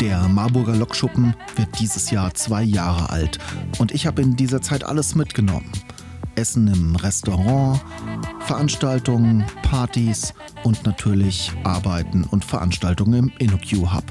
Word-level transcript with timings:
Der 0.00 0.28
Marburger 0.28 0.76
Lokschuppen 0.76 1.34
wird 1.56 1.78
dieses 1.80 2.10
Jahr 2.10 2.34
zwei 2.34 2.62
Jahre 2.62 3.08
alt 3.08 3.38
und 3.78 3.92
ich 3.92 4.06
habe 4.06 4.20
in 4.20 4.36
dieser 4.36 4.60
Zeit 4.60 4.84
alles 4.84 5.14
mitgenommen. 5.14 5.72
Essen 6.34 6.68
im 6.68 6.96
Restaurant, 6.96 7.80
Veranstaltungen, 8.40 9.46
Partys 9.62 10.34
und 10.64 10.84
natürlich 10.84 11.50
Arbeiten 11.64 12.24
und 12.24 12.44
Veranstaltungen 12.44 13.14
im 13.14 13.32
InnoQ 13.38 13.94
Hub. 13.94 14.04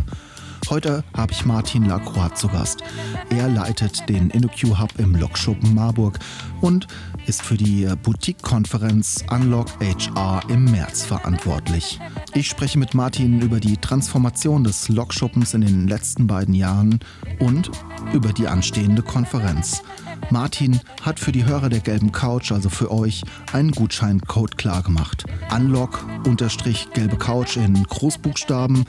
Heute 0.71 1.03
habe 1.15 1.31
ich 1.31 1.45
Martin 1.45 1.85
Lacroix 1.85 2.33
zu 2.33 2.47
Gast. 2.47 2.81
Er 3.29 3.47
leitet 3.47 4.09
den 4.09 4.31
InnoQ 4.31 4.79
Hub 4.79 4.89
im 4.97 5.13
Lokschuppen 5.15 5.75
Marburg 5.75 6.17
und 6.61 6.87
ist 7.27 7.41
für 7.41 7.57
die 7.57 7.87
Boutique-Konferenz 8.03 9.23
Unlock 9.29 9.67
HR 9.79 10.41
im 10.49 10.65
März 10.65 11.03
verantwortlich. 11.03 11.99
Ich 12.33 12.47
spreche 12.47 12.77
mit 12.77 12.93
Martin 12.93 13.41
über 13.41 13.59
die 13.59 13.77
Transformation 13.77 14.63
des 14.63 14.89
Lokschuppens 14.89 15.53
in 15.53 15.61
den 15.61 15.87
letzten 15.87 16.27
beiden 16.27 16.53
Jahren 16.53 16.99
und 17.39 17.71
über 18.13 18.33
die 18.33 18.47
anstehende 18.47 19.01
Konferenz. 19.01 19.81
Martin 20.29 20.79
hat 21.01 21.19
für 21.19 21.31
die 21.31 21.45
Hörer 21.45 21.69
der 21.69 21.79
gelben 21.79 22.11
Couch, 22.11 22.51
also 22.51 22.69
für 22.69 22.91
euch, 22.91 23.23
einen 23.53 23.71
Gutscheincode 23.71 24.57
klargemacht. 24.57 25.25
Unlock-gelbe 25.53 27.17
Couch 27.17 27.57
in 27.57 27.83
Großbuchstaben 27.83 28.85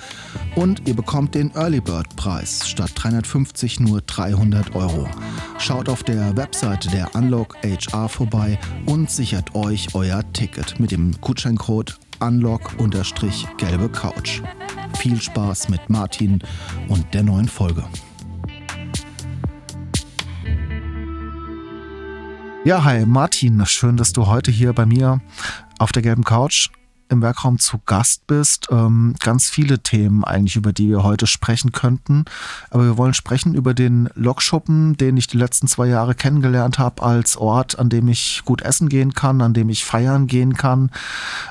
und 0.55 0.89
ihr 0.89 0.95
bekommt 0.95 1.35
den 1.35 1.55
Early 1.55 1.81
Bird 1.81 2.17
Preis 2.17 2.69
statt 2.69 2.93
350 2.95 3.81
nur 3.81 4.01
300 4.01 4.75
Euro. 4.75 5.09
Schaut 5.59 5.89
auf 5.89 6.03
der 6.03 6.37
Webseite 6.37 6.89
der 6.89 7.15
Unlock 7.15 7.57
HR 7.63 8.09
vorbei 8.09 8.59
und 8.87 9.11
sichert 9.11 9.55
euch 9.55 9.95
euer 9.95 10.23
Ticket 10.33 10.81
mit 10.81 10.91
dem 10.91 11.13
Gutscheincode 11.21 11.99
Unlock-gelbe 12.21 13.89
Couch. 13.91 14.43
Viel 14.99 15.21
Spaß 15.21 15.69
mit 15.69 15.91
Martin 15.91 16.41
und 16.89 17.13
der 17.13 17.23
neuen 17.23 17.49
Folge. 17.49 17.85
Ja, 22.67 22.83
hi 22.83 23.07
Martin, 23.07 23.65
schön, 23.65 23.97
dass 23.97 24.13
du 24.13 24.27
heute 24.27 24.51
hier 24.51 24.73
bei 24.73 24.87
mir 24.87 25.21
auf 25.79 25.93
der 25.93 26.03
gelben 26.03 26.25
Couch 26.25 26.71
im 27.09 27.23
Werkraum 27.23 27.61
zu 27.61 27.79
Gast 27.87 28.27
bist. 28.27 28.67
Ähm, 28.73 29.15
ganz 29.21 29.49
viele 29.49 29.79
Themen 29.85 30.25
eigentlich, 30.25 30.57
über 30.57 30.73
die 30.73 30.89
wir 30.89 31.05
heute 31.05 31.29
sprechen 31.29 31.71
könnten. 31.71 32.25
Aber 32.71 32.83
wir 32.83 32.97
wollen 32.97 33.15
sprechen 33.15 33.55
über 33.55 33.73
den 33.73 34.09
Lokschuppen, 34.17 34.97
den 34.97 35.17
ich 35.17 35.29
die 35.29 35.37
letzten 35.37 35.69
zwei 35.69 35.87
Jahre 35.87 36.17
kennengelernt 36.17 36.81
habe 36.81 37.05
als 37.05 37.37
Ort, 37.37 37.79
an 37.79 37.89
dem 37.89 38.09
ich 38.09 38.43
gut 38.45 38.63
essen 38.63 38.89
gehen 38.89 39.15
kann, 39.15 39.43
an 39.43 39.55
dem 39.55 39.69
ich 39.69 39.85
feiern 39.85 40.27
gehen 40.27 40.55
kann, 40.55 40.91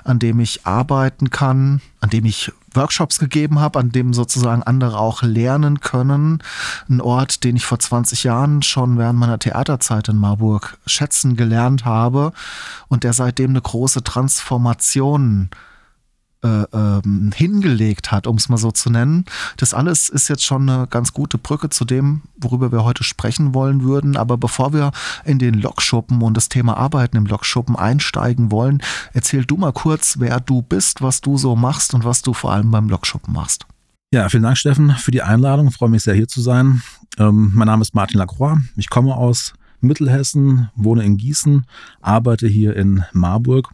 an 0.04 0.20
dem 0.20 0.42
ich 0.42 0.66
arbeiten 0.66 1.30
kann, 1.30 1.80
an 2.02 2.10
dem 2.10 2.26
ich 2.26 2.52
Workshops 2.76 3.20
gegeben 3.20 3.60
habe, 3.60 3.80
an 3.80 3.92
dem 3.92 4.14
sozusagen 4.14 4.64
andere 4.64 5.00
auch 5.00 5.22
lernen 5.22 5.80
können. 5.80 6.42
Ein 6.90 7.02
Ort, 7.02 7.44
den 7.44 7.56
ich 7.56 7.66
vor 7.66 7.80
20 7.80 8.24
Jahren 8.24 8.62
schon 8.62 8.98
während 8.98 9.20
meiner 9.20 9.40
Theaterzeit 9.40 10.10
in 10.10 10.18
Marburg 10.18 10.78
schätzen 10.86 11.36
gelernt 11.36 11.86
habe 11.86 12.34
und 12.88 13.04
der 13.04 13.14
seitdem 13.14 13.52
eine 13.52 13.62
große 13.62 14.04
Transformation 14.04 15.50
äh, 15.52 15.56
ähm, 16.46 17.32
hingelegt 17.36 18.12
hat, 18.12 18.28
um 18.28 18.36
es 18.38 18.50
mal 18.50 18.58
so 18.58 18.72
zu 18.72 18.90
nennen. 18.90 19.26
Das 19.58 19.74
alles 19.74 20.10
ist 20.10 20.28
jetzt 20.28 20.44
schon 20.44 20.70
eine 20.70 20.88
ganz 20.88 21.14
gute 21.14 21.38
Brücke 21.38 21.70
zu 21.70 21.86
dem, 21.86 22.22
worüber 22.38 22.72
wir 22.72 22.84
heute 22.84 23.04
sprechen 23.04 23.54
wollen 23.54 23.84
würden. 23.84 24.18
Aber 24.18 24.38
bevor 24.38 24.74
wir 24.74 24.92
in 25.24 25.40
den 25.40 25.56
Lokschuppen 25.56 26.22
und 26.22 26.36
das 26.36 26.50
Thema 26.50 26.78
Arbeiten 26.78 27.18
im 27.18 27.26
Lokschuppen 27.26 27.76
einsteigen 27.76 28.52
wollen, 28.52 28.82
erzähl 29.14 29.46
du 29.46 29.58
mal 29.58 29.74
kurz, 29.74 30.20
wer 30.20 30.40
du 30.40 30.62
bist, 30.62 31.02
was 31.02 31.22
du 31.22 31.38
so 31.38 31.56
machst 31.56 31.94
und 31.94 32.04
was 32.04 32.22
du 32.22 32.34
vor 32.34 32.52
allem 32.52 32.72
beim 32.72 32.90
Lokschuppen 32.90 33.34
machst. 33.34 33.66
Ja, 34.12 34.30
vielen 34.30 34.44
Dank, 34.44 34.58
Steffen, 34.58 34.92
für 34.92 35.12
die 35.12 35.24
Einladung. 35.24 35.68
Ich 35.68 35.76
freue 35.76 35.90
mich 35.90 36.04
sehr, 36.04 36.14
hier 36.14 36.28
zu 36.28 36.42
sein. 36.42 36.82
Ähm, 37.18 37.52
mein 37.54 37.68
Name 37.68 37.82
ist 37.82 37.96
Martin 37.96 38.20
Lacroix. 38.20 38.58
Ich 38.78 38.90
komme 38.90 39.16
aus 39.16 39.54
Mittelhessen, 39.82 40.70
wohne 40.76 41.04
in 41.04 41.18
Gießen, 41.18 41.66
arbeite 42.02 42.48
hier 42.48 42.76
in 42.76 43.04
Marburg 43.14 43.72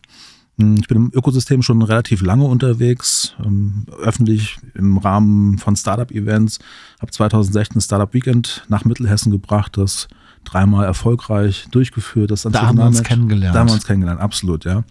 ich 0.58 0.88
bin 0.88 0.98
im 0.98 1.12
Ökosystem 1.14 1.62
schon 1.64 1.82
relativ 1.82 2.22
lange 2.22 2.46
unterwegs, 2.46 3.36
ähm, 3.44 3.86
öffentlich 4.02 4.60
im 4.76 4.98
Rahmen 4.98 5.58
von 5.58 5.76
Startup-Events. 5.76 6.60
Habe 7.00 7.12
2016 7.12 7.82
Startup 7.82 8.14
Weekend 8.14 8.64
nach 8.68 8.86
Mittelhessen 8.86 9.32
gebracht, 9.32 9.78
das 9.78 10.08
dreimal 10.44 10.86
erfolgreich 10.86 11.68
durchgeführt. 11.72 12.32
Das 12.32 12.44
da 12.44 12.68
haben 12.68 12.78
wir 12.78 12.86
uns 12.86 13.04
kennengelernt. 13.04 13.56
Da 13.56 13.60
haben 13.60 13.70
wir 13.70 13.74
uns 13.74 13.86
kennengelernt, 13.86 14.22
absolut, 14.22 14.66
ja. 14.66 14.84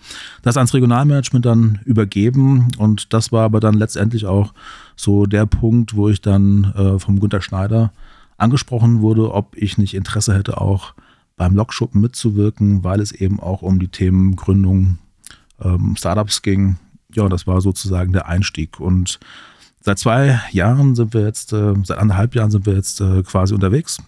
Das 0.43 0.57
ans 0.57 0.75
Regionalmanagement 0.75 1.45
dann 1.45 1.81
übergeben 1.85 2.69
und 2.79 3.13
das 3.13 3.33
war 3.33 3.45
aber 3.45 3.61
dann 3.61 3.75
letztendlich 3.75 4.27
auch 4.27 4.53
so 4.97 5.27
der 5.27 5.47
Punkt, 5.47 5.97
wo 5.97 6.09
ich 6.09 6.21
dann 6.21 6.73
äh, 6.77 6.99
vom 6.99 7.21
Günter 7.21 7.43
Schneider 7.43 7.93
angesprochen 8.39 9.01
wurde, 9.01 9.33
ob 9.33 9.57
ich 9.57 9.77
nicht 9.79 9.95
Interesse 9.95 10.35
hätte, 10.35 10.61
auch 10.61 10.95
beim 11.37 11.55
Lokschuppen 11.55 12.01
mitzuwirken, 12.01 12.85
weil 12.85 13.01
es 13.01 13.13
eben 13.13 13.41
auch 13.41 13.63
um 13.63 13.79
die 13.79 13.89
Themen 13.89 14.37
Gründung, 14.37 14.99
ähm, 15.63 15.95
Startups 15.97 16.43
ging. 16.43 16.77
Ja, 17.15 17.29
das 17.29 17.47
war 17.47 17.61
sozusagen 17.61 18.13
der 18.13 18.29
Einstieg. 18.29 18.81
Und 18.81 19.19
seit 19.81 19.99
zwei 19.99 20.41
Jahren 20.53 20.95
sind 20.95 21.15
wir 21.15 21.23
jetzt, 21.23 21.53
äh, 21.53 21.75
seit 21.85 21.99
anderthalb 21.99 22.35
Jahren 22.35 22.51
sind 22.51 22.67
wir 22.67 22.75
jetzt 22.75 23.01
äh, 23.01 23.23
quasi 23.23 23.55
unterwegs, 23.55 23.99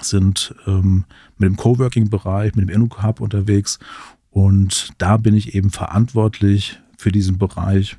sind 0.00 0.54
ähm, 0.66 1.04
mit 1.38 1.48
dem 1.48 1.56
Coworking-Bereich, 1.56 2.54
mit 2.54 2.68
dem 2.68 2.74
Inuk 2.74 3.02
Hub 3.02 3.20
unterwegs. 3.20 3.78
Und 4.30 4.92
da 4.98 5.16
bin 5.16 5.34
ich 5.34 5.54
eben 5.54 5.70
verantwortlich 5.70 6.80
für 6.96 7.10
diesen 7.10 7.38
Bereich, 7.38 7.96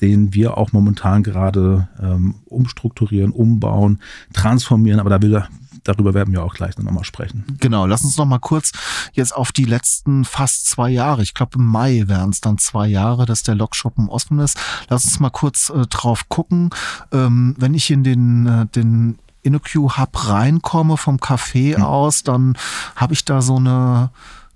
den 0.00 0.34
wir 0.34 0.58
auch 0.58 0.72
momentan 0.72 1.22
gerade 1.22 1.88
ähm, 2.00 2.36
umstrukturieren, 2.44 3.32
umbauen, 3.32 4.00
transformieren. 4.32 5.00
Aber 5.00 5.10
da 5.10 5.22
will, 5.22 5.44
darüber 5.84 6.14
werden 6.14 6.32
wir 6.32 6.42
auch 6.42 6.54
gleich 6.54 6.76
nochmal 6.78 7.04
sprechen. 7.04 7.44
Genau, 7.60 7.86
lass 7.86 8.04
uns 8.04 8.16
noch 8.16 8.26
mal 8.26 8.38
kurz 8.38 8.72
jetzt 9.12 9.34
auf 9.34 9.52
die 9.52 9.64
letzten 9.64 10.24
fast 10.24 10.68
zwei 10.68 10.90
Jahre, 10.90 11.22
ich 11.22 11.34
glaube 11.34 11.58
im 11.58 11.66
Mai 11.66 12.04
wären 12.06 12.30
es 12.30 12.40
dann 12.40 12.58
zwei 12.58 12.86
Jahre, 12.86 13.26
dass 13.26 13.42
der 13.42 13.54
Lokschuppen 13.54 14.08
offen 14.08 14.38
ist. 14.38 14.58
Lass 14.88 15.04
uns 15.04 15.20
mal 15.20 15.30
kurz 15.30 15.70
äh, 15.70 15.86
drauf 15.86 16.28
gucken. 16.28 16.70
Ähm, 17.12 17.54
wenn 17.58 17.74
ich 17.74 17.90
in 17.90 18.04
den, 18.04 18.46
äh, 18.46 18.66
den 18.66 19.18
InnoQ 19.42 19.98
Hub 19.98 20.28
reinkomme 20.28 20.96
vom 20.96 21.16
Café 21.16 21.76
hm. 21.76 21.82
aus, 21.82 22.22
dann 22.22 22.56
habe 22.96 23.12
ich 23.12 23.24
da 23.24 23.42
so 23.42 23.56
eine 23.56 24.10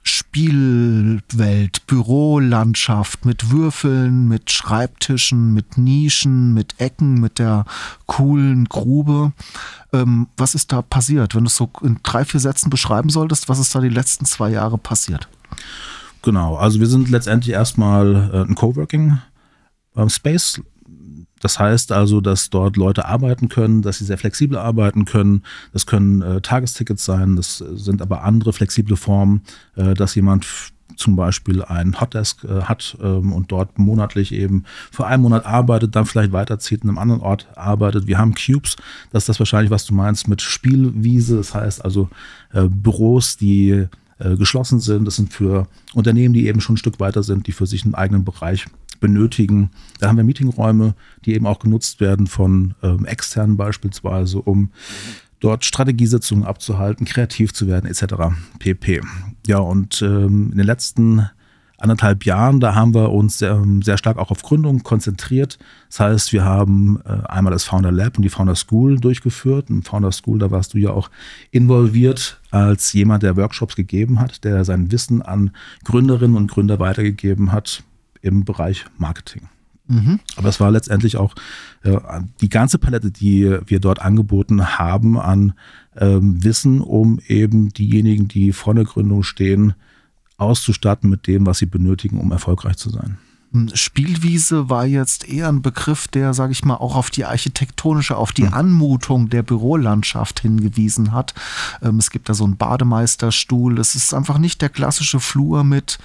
Spielwelt, 0.08 1.86
Bürolandschaft 1.86 3.24
mit 3.24 3.50
Würfeln, 3.50 4.28
mit 4.28 4.50
Schreibtischen, 4.50 5.52
mit 5.52 5.76
Nischen, 5.76 6.54
mit 6.54 6.80
Ecken, 6.80 7.20
mit 7.20 7.38
der 7.38 7.64
coolen 8.06 8.66
Grube. 8.66 9.32
Ähm, 9.92 10.28
was 10.36 10.54
ist 10.54 10.72
da 10.72 10.82
passiert? 10.82 11.34
Wenn 11.34 11.44
du 11.44 11.48
es 11.48 11.56
so 11.56 11.70
in 11.82 11.98
drei, 12.02 12.24
vier 12.24 12.40
Sätzen 12.40 12.70
beschreiben 12.70 13.10
solltest, 13.10 13.48
was 13.48 13.58
ist 13.58 13.74
da 13.74 13.80
die 13.80 13.88
letzten 13.88 14.24
zwei 14.24 14.50
Jahre 14.50 14.78
passiert? 14.78 15.28
Genau, 16.22 16.56
also 16.56 16.80
wir 16.80 16.86
sind 16.86 17.10
letztendlich 17.10 17.54
erstmal 17.54 18.30
äh, 18.32 18.48
ein 18.48 18.54
Coworking 18.54 19.18
ähm, 19.96 20.08
Space 20.08 20.60
das 21.40 21.58
heißt 21.58 21.92
also, 21.92 22.20
dass 22.20 22.50
dort 22.50 22.76
Leute 22.76 23.04
arbeiten 23.04 23.48
können, 23.48 23.82
dass 23.82 23.98
sie 23.98 24.04
sehr 24.04 24.18
flexibel 24.18 24.58
arbeiten 24.58 25.04
können. 25.04 25.42
Das 25.72 25.86
können 25.86 26.22
äh, 26.22 26.40
Tagestickets 26.40 27.04
sein, 27.04 27.36
das 27.36 27.58
sind 27.58 28.02
aber 28.02 28.22
andere 28.22 28.52
flexible 28.52 28.96
Formen, 28.96 29.42
äh, 29.76 29.94
dass 29.94 30.14
jemand 30.14 30.46
zum 30.96 31.16
Beispiel 31.16 31.62
ein 31.62 32.00
Hotdesk 32.00 32.44
äh, 32.44 32.62
hat 32.62 32.96
ähm, 33.02 33.32
und 33.32 33.52
dort 33.52 33.78
monatlich 33.78 34.32
eben 34.32 34.64
für 34.90 35.06
einen 35.06 35.22
Monat 35.22 35.44
arbeitet, 35.44 35.94
dann 35.94 36.06
vielleicht 36.06 36.32
weiterzieht, 36.32 36.84
in 36.84 36.88
einem 36.88 36.98
anderen 36.98 37.20
Ort 37.20 37.46
arbeitet. 37.54 38.06
Wir 38.06 38.18
haben 38.18 38.34
Cubes, 38.34 38.76
das 39.12 39.24
ist 39.24 39.28
das 39.28 39.38
wahrscheinlich, 39.38 39.70
was 39.70 39.84
du 39.84 39.94
meinst 39.94 40.28
mit 40.28 40.40
Spielwiese. 40.42 41.36
Das 41.36 41.54
heißt 41.54 41.84
also 41.84 42.08
äh, 42.52 42.62
Büros, 42.68 43.36
die 43.36 43.86
äh, 44.18 44.36
geschlossen 44.36 44.80
sind. 44.80 45.04
Das 45.04 45.16
sind 45.16 45.32
für 45.32 45.68
Unternehmen, 45.92 46.34
die 46.34 46.46
eben 46.46 46.60
schon 46.60 46.74
ein 46.74 46.78
Stück 46.78 46.98
weiter 47.00 47.22
sind, 47.22 47.46
die 47.46 47.52
für 47.52 47.66
sich 47.66 47.84
einen 47.84 47.94
eigenen 47.94 48.24
Bereich 48.24 48.66
benötigen. 49.00 49.70
Da 50.00 50.08
haben 50.08 50.16
wir 50.16 50.24
Meetingräume, 50.24 50.94
die 51.24 51.34
eben 51.34 51.46
auch 51.46 51.58
genutzt 51.58 52.00
werden 52.00 52.26
von 52.26 52.74
ähm, 52.82 53.04
externen 53.04 53.56
beispielsweise, 53.56 54.40
um 54.40 54.70
dort 55.40 55.64
Strategiesitzungen 55.64 56.44
abzuhalten, 56.44 57.06
kreativ 57.06 57.52
zu 57.52 57.66
werden 57.66 57.86
etc. 57.86 58.14
pp. 58.58 59.00
Ja, 59.46 59.58
und 59.58 60.02
ähm, 60.02 60.50
in 60.52 60.58
den 60.58 60.66
letzten 60.66 61.28
anderthalb 61.78 62.24
Jahren, 62.24 62.60
da 62.60 62.74
haben 62.74 62.94
wir 62.94 63.12
uns 63.12 63.38
sehr, 63.38 63.62
sehr 63.82 63.98
stark 63.98 64.16
auch 64.18 64.30
auf 64.30 64.42
Gründung 64.42 64.82
konzentriert. 64.82 65.58
Das 65.88 66.00
heißt, 66.00 66.32
wir 66.32 66.44
haben 66.44 67.00
äh, 67.04 67.26
einmal 67.28 67.52
das 67.52 67.64
Founder 67.64 67.92
Lab 67.92 68.16
und 68.16 68.22
die 68.22 68.28
Founder 68.28 68.54
School 68.54 68.98
durchgeführt. 68.98 69.68
Im 69.68 69.82
Founder 69.82 70.12
School, 70.12 70.38
da 70.38 70.50
warst 70.50 70.74
du 70.74 70.78
ja 70.78 70.90
auch 70.90 71.10
involviert 71.50 72.40
als 72.50 72.92
jemand, 72.92 73.22
der 73.22 73.36
Workshops 73.36 73.76
gegeben 73.76 74.20
hat, 74.20 74.44
der 74.44 74.64
sein 74.64 74.90
Wissen 74.90 75.22
an 75.22 75.50
Gründerinnen 75.84 76.36
und 76.36 76.50
Gründer 76.50 76.78
weitergegeben 76.78 77.52
hat 77.52 77.82
im 78.22 78.44
Bereich 78.44 78.84
Marketing. 78.98 79.48
Mhm. 79.88 80.20
Aber 80.36 80.48
es 80.48 80.58
war 80.58 80.70
letztendlich 80.70 81.16
auch 81.16 81.34
äh, 81.82 81.96
die 82.40 82.48
ganze 82.48 82.78
Palette, 82.78 83.10
die 83.10 83.58
wir 83.66 83.80
dort 83.80 84.00
angeboten 84.00 84.78
haben 84.78 85.18
an 85.18 85.54
ähm, 85.96 86.42
Wissen, 86.42 86.80
um 86.80 87.20
eben 87.26 87.68
diejenigen, 87.70 88.28
die 88.28 88.52
vor 88.52 88.74
der 88.74 88.84
Gründung 88.84 89.22
stehen, 89.22 89.74
auszustatten 90.38 91.08
mit 91.08 91.26
dem, 91.26 91.46
was 91.46 91.58
sie 91.58 91.66
benötigen, 91.66 92.20
um 92.20 92.32
erfolgreich 92.32 92.76
zu 92.76 92.90
sein. 92.90 93.18
Hm, 93.52 93.70
Spielwiese 93.74 94.68
war 94.68 94.86
jetzt 94.86 95.28
eher 95.28 95.48
ein 95.48 95.62
Begriff, 95.62 96.08
der, 96.08 96.34
sage 96.34 96.52
ich 96.52 96.64
mal, 96.64 96.74
auch 96.74 96.96
auf 96.96 97.10
die 97.10 97.24
architektonische, 97.24 98.16
auf 98.16 98.32
die 98.32 98.46
hm. 98.46 98.54
Anmutung 98.54 99.30
der 99.30 99.42
Bürolandschaft 99.42 100.40
hingewiesen 100.40 101.12
hat. 101.12 101.34
Ähm, 101.80 101.98
es 101.98 102.10
gibt 102.10 102.28
da 102.28 102.34
so 102.34 102.44
einen 102.44 102.56
Bademeisterstuhl. 102.56 103.78
Es 103.78 103.94
ist 103.94 104.12
einfach 104.14 104.38
nicht 104.38 104.60
der 104.62 104.68
klassische 104.68 105.20
Flur 105.20 105.64
mit 105.64 105.98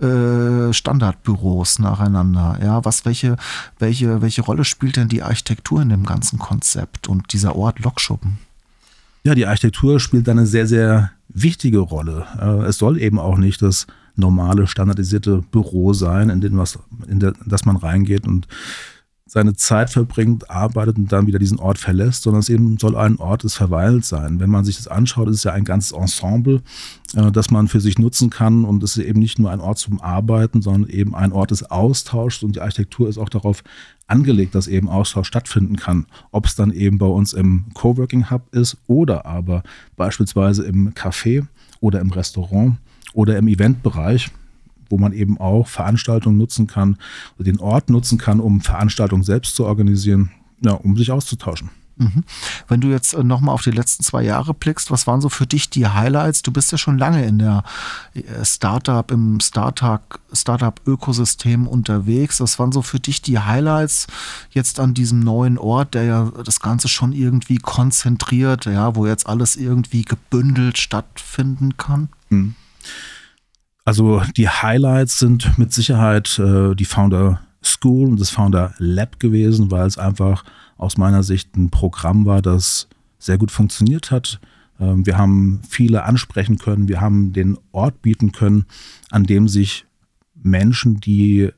äh, 0.00 0.72
Standardbüros 0.72 1.78
nacheinander. 1.78 2.58
Ja, 2.62 2.84
was, 2.84 3.04
welche, 3.04 3.36
welche, 3.78 4.22
welche 4.22 4.42
Rolle 4.42 4.64
spielt 4.64 4.96
denn 4.96 5.08
die 5.08 5.22
Architektur 5.22 5.82
in 5.82 5.88
dem 5.88 6.04
ganzen 6.04 6.38
Konzept 6.38 7.08
und 7.08 7.32
dieser 7.32 7.56
Ort 7.56 7.80
Lokschuppen? 7.80 8.38
Ja, 9.24 9.34
die 9.34 9.46
Architektur 9.46 10.00
spielt 10.00 10.28
eine 10.28 10.46
sehr, 10.46 10.66
sehr 10.66 11.10
wichtige 11.28 11.78
Rolle. 11.78 12.26
Äh, 12.40 12.66
es 12.66 12.78
soll 12.78 13.00
eben 13.00 13.18
auch 13.18 13.38
nicht 13.38 13.60
das 13.62 13.86
normale, 14.16 14.66
standardisierte 14.66 15.42
Büro 15.50 15.92
sein, 15.92 16.28
in, 16.28 16.40
den 16.40 16.58
was, 16.58 16.78
in 17.06 17.20
das 17.46 17.64
man 17.64 17.76
reingeht 17.76 18.26
und 18.26 18.48
seine 19.28 19.54
Zeit 19.54 19.90
verbringt, 19.90 20.50
arbeitet 20.50 20.96
und 20.96 21.12
dann 21.12 21.26
wieder 21.26 21.38
diesen 21.38 21.58
Ort 21.58 21.78
verlässt, 21.78 22.22
sondern 22.22 22.40
es 22.40 22.48
eben 22.48 22.78
soll 22.78 22.96
ein 22.96 23.18
Ort 23.18 23.44
des 23.44 23.54
Verweils 23.54 24.08
sein. 24.08 24.40
Wenn 24.40 24.48
man 24.48 24.64
sich 24.64 24.76
das 24.76 24.88
anschaut, 24.88 25.28
ist 25.28 25.36
es 25.36 25.44
ja 25.44 25.52
ein 25.52 25.64
ganzes 25.64 25.92
Ensemble, 25.92 26.62
äh, 27.14 27.30
das 27.30 27.50
man 27.50 27.68
für 27.68 27.80
sich 27.80 27.98
nutzen 27.98 28.30
kann 28.30 28.64
und 28.64 28.82
es 28.82 28.96
ist 28.96 29.04
eben 29.04 29.20
nicht 29.20 29.38
nur 29.38 29.50
ein 29.50 29.60
Ort 29.60 29.78
zum 29.78 30.00
Arbeiten, 30.00 30.62
sondern 30.62 30.90
eben 30.90 31.14
ein 31.14 31.32
Ort 31.32 31.50
des 31.50 31.70
Austauschs 31.70 32.42
und 32.42 32.56
die 32.56 32.62
Architektur 32.62 33.08
ist 33.08 33.18
auch 33.18 33.28
darauf 33.28 33.62
angelegt, 34.06 34.54
dass 34.54 34.66
eben 34.66 34.88
Austausch 34.88 35.28
stattfinden 35.28 35.76
kann. 35.76 36.06
Ob 36.30 36.46
es 36.46 36.56
dann 36.56 36.72
eben 36.72 36.96
bei 36.96 37.06
uns 37.06 37.34
im 37.34 37.66
Coworking 37.74 38.30
Hub 38.30 38.42
ist 38.52 38.78
oder 38.86 39.26
aber 39.26 39.62
beispielsweise 39.96 40.64
im 40.64 40.94
Café 40.94 41.46
oder 41.80 42.00
im 42.00 42.10
Restaurant 42.10 42.76
oder 43.12 43.36
im 43.36 43.46
Eventbereich 43.46 44.30
wo 44.88 44.98
man 44.98 45.12
eben 45.12 45.38
auch 45.38 45.66
Veranstaltungen 45.66 46.38
nutzen 46.38 46.66
kann, 46.66 46.98
den 47.38 47.60
Ort 47.60 47.90
nutzen 47.90 48.18
kann, 48.18 48.40
um 48.40 48.60
Veranstaltungen 48.60 49.22
selbst 49.22 49.56
zu 49.56 49.64
organisieren, 49.64 50.30
ja, 50.60 50.72
um 50.72 50.96
sich 50.96 51.10
auszutauschen. 51.10 51.70
Mhm. 51.98 52.24
Wenn 52.68 52.80
du 52.80 52.88
jetzt 52.88 53.12
äh, 53.14 53.24
nochmal 53.24 53.54
auf 53.54 53.62
die 53.62 53.72
letzten 53.72 54.04
zwei 54.04 54.22
Jahre 54.22 54.54
blickst, 54.54 54.90
was 54.90 55.06
waren 55.06 55.20
so 55.20 55.28
für 55.28 55.46
dich 55.46 55.68
die 55.68 55.86
Highlights? 55.86 56.40
Du 56.42 56.50
bist 56.52 56.70
ja 56.70 56.78
schon 56.78 56.96
lange 56.96 57.26
in 57.26 57.38
der 57.38 57.64
äh, 58.14 58.22
Startup, 58.44 59.10
im 59.10 59.40
Startup-Ökosystem 59.40 61.66
unterwegs. 61.66 62.40
Was 62.40 62.60
waren 62.60 62.72
so 62.72 62.80
für 62.82 63.00
dich 63.00 63.22
die 63.22 63.40
Highlights 63.40 64.06
jetzt 64.50 64.78
an 64.80 64.92
diesem 64.94 65.20
neuen 65.20 65.58
Ort, 65.58 65.92
der 65.94 66.04
ja 66.04 66.30
das 66.44 66.60
Ganze 66.60 66.88
schon 66.88 67.12
irgendwie 67.12 67.58
konzentriert, 67.58 68.66
ja, 68.66 68.94
wo 68.94 69.06
jetzt 69.06 69.26
alles 69.26 69.56
irgendwie 69.56 70.02
gebündelt 70.02 70.78
stattfinden 70.78 71.76
kann? 71.76 72.10
Mhm. 72.28 72.54
Also 73.88 74.20
die 74.36 74.50
Highlights 74.50 75.18
sind 75.18 75.56
mit 75.58 75.72
Sicherheit 75.72 76.38
äh, 76.38 76.74
die 76.74 76.84
Founder 76.84 77.40
School 77.64 78.10
und 78.10 78.20
das 78.20 78.28
Founder 78.28 78.74
Lab 78.76 79.18
gewesen, 79.18 79.70
weil 79.70 79.86
es 79.86 79.96
einfach 79.96 80.44
aus 80.76 80.98
meiner 80.98 81.22
Sicht 81.22 81.56
ein 81.56 81.70
Programm 81.70 82.26
war, 82.26 82.42
das 82.42 82.86
sehr 83.18 83.38
gut 83.38 83.50
funktioniert 83.50 84.10
hat. 84.10 84.40
Ähm, 84.78 85.06
wir 85.06 85.16
haben 85.16 85.62
viele 85.66 86.04
ansprechen 86.04 86.58
können, 86.58 86.86
wir 86.86 87.00
haben 87.00 87.32
den 87.32 87.56
Ort 87.72 88.02
bieten 88.02 88.32
können, 88.32 88.66
an 89.10 89.24
dem 89.24 89.48
sich 89.48 89.86
Menschen, 90.34 91.00
die 91.00 91.48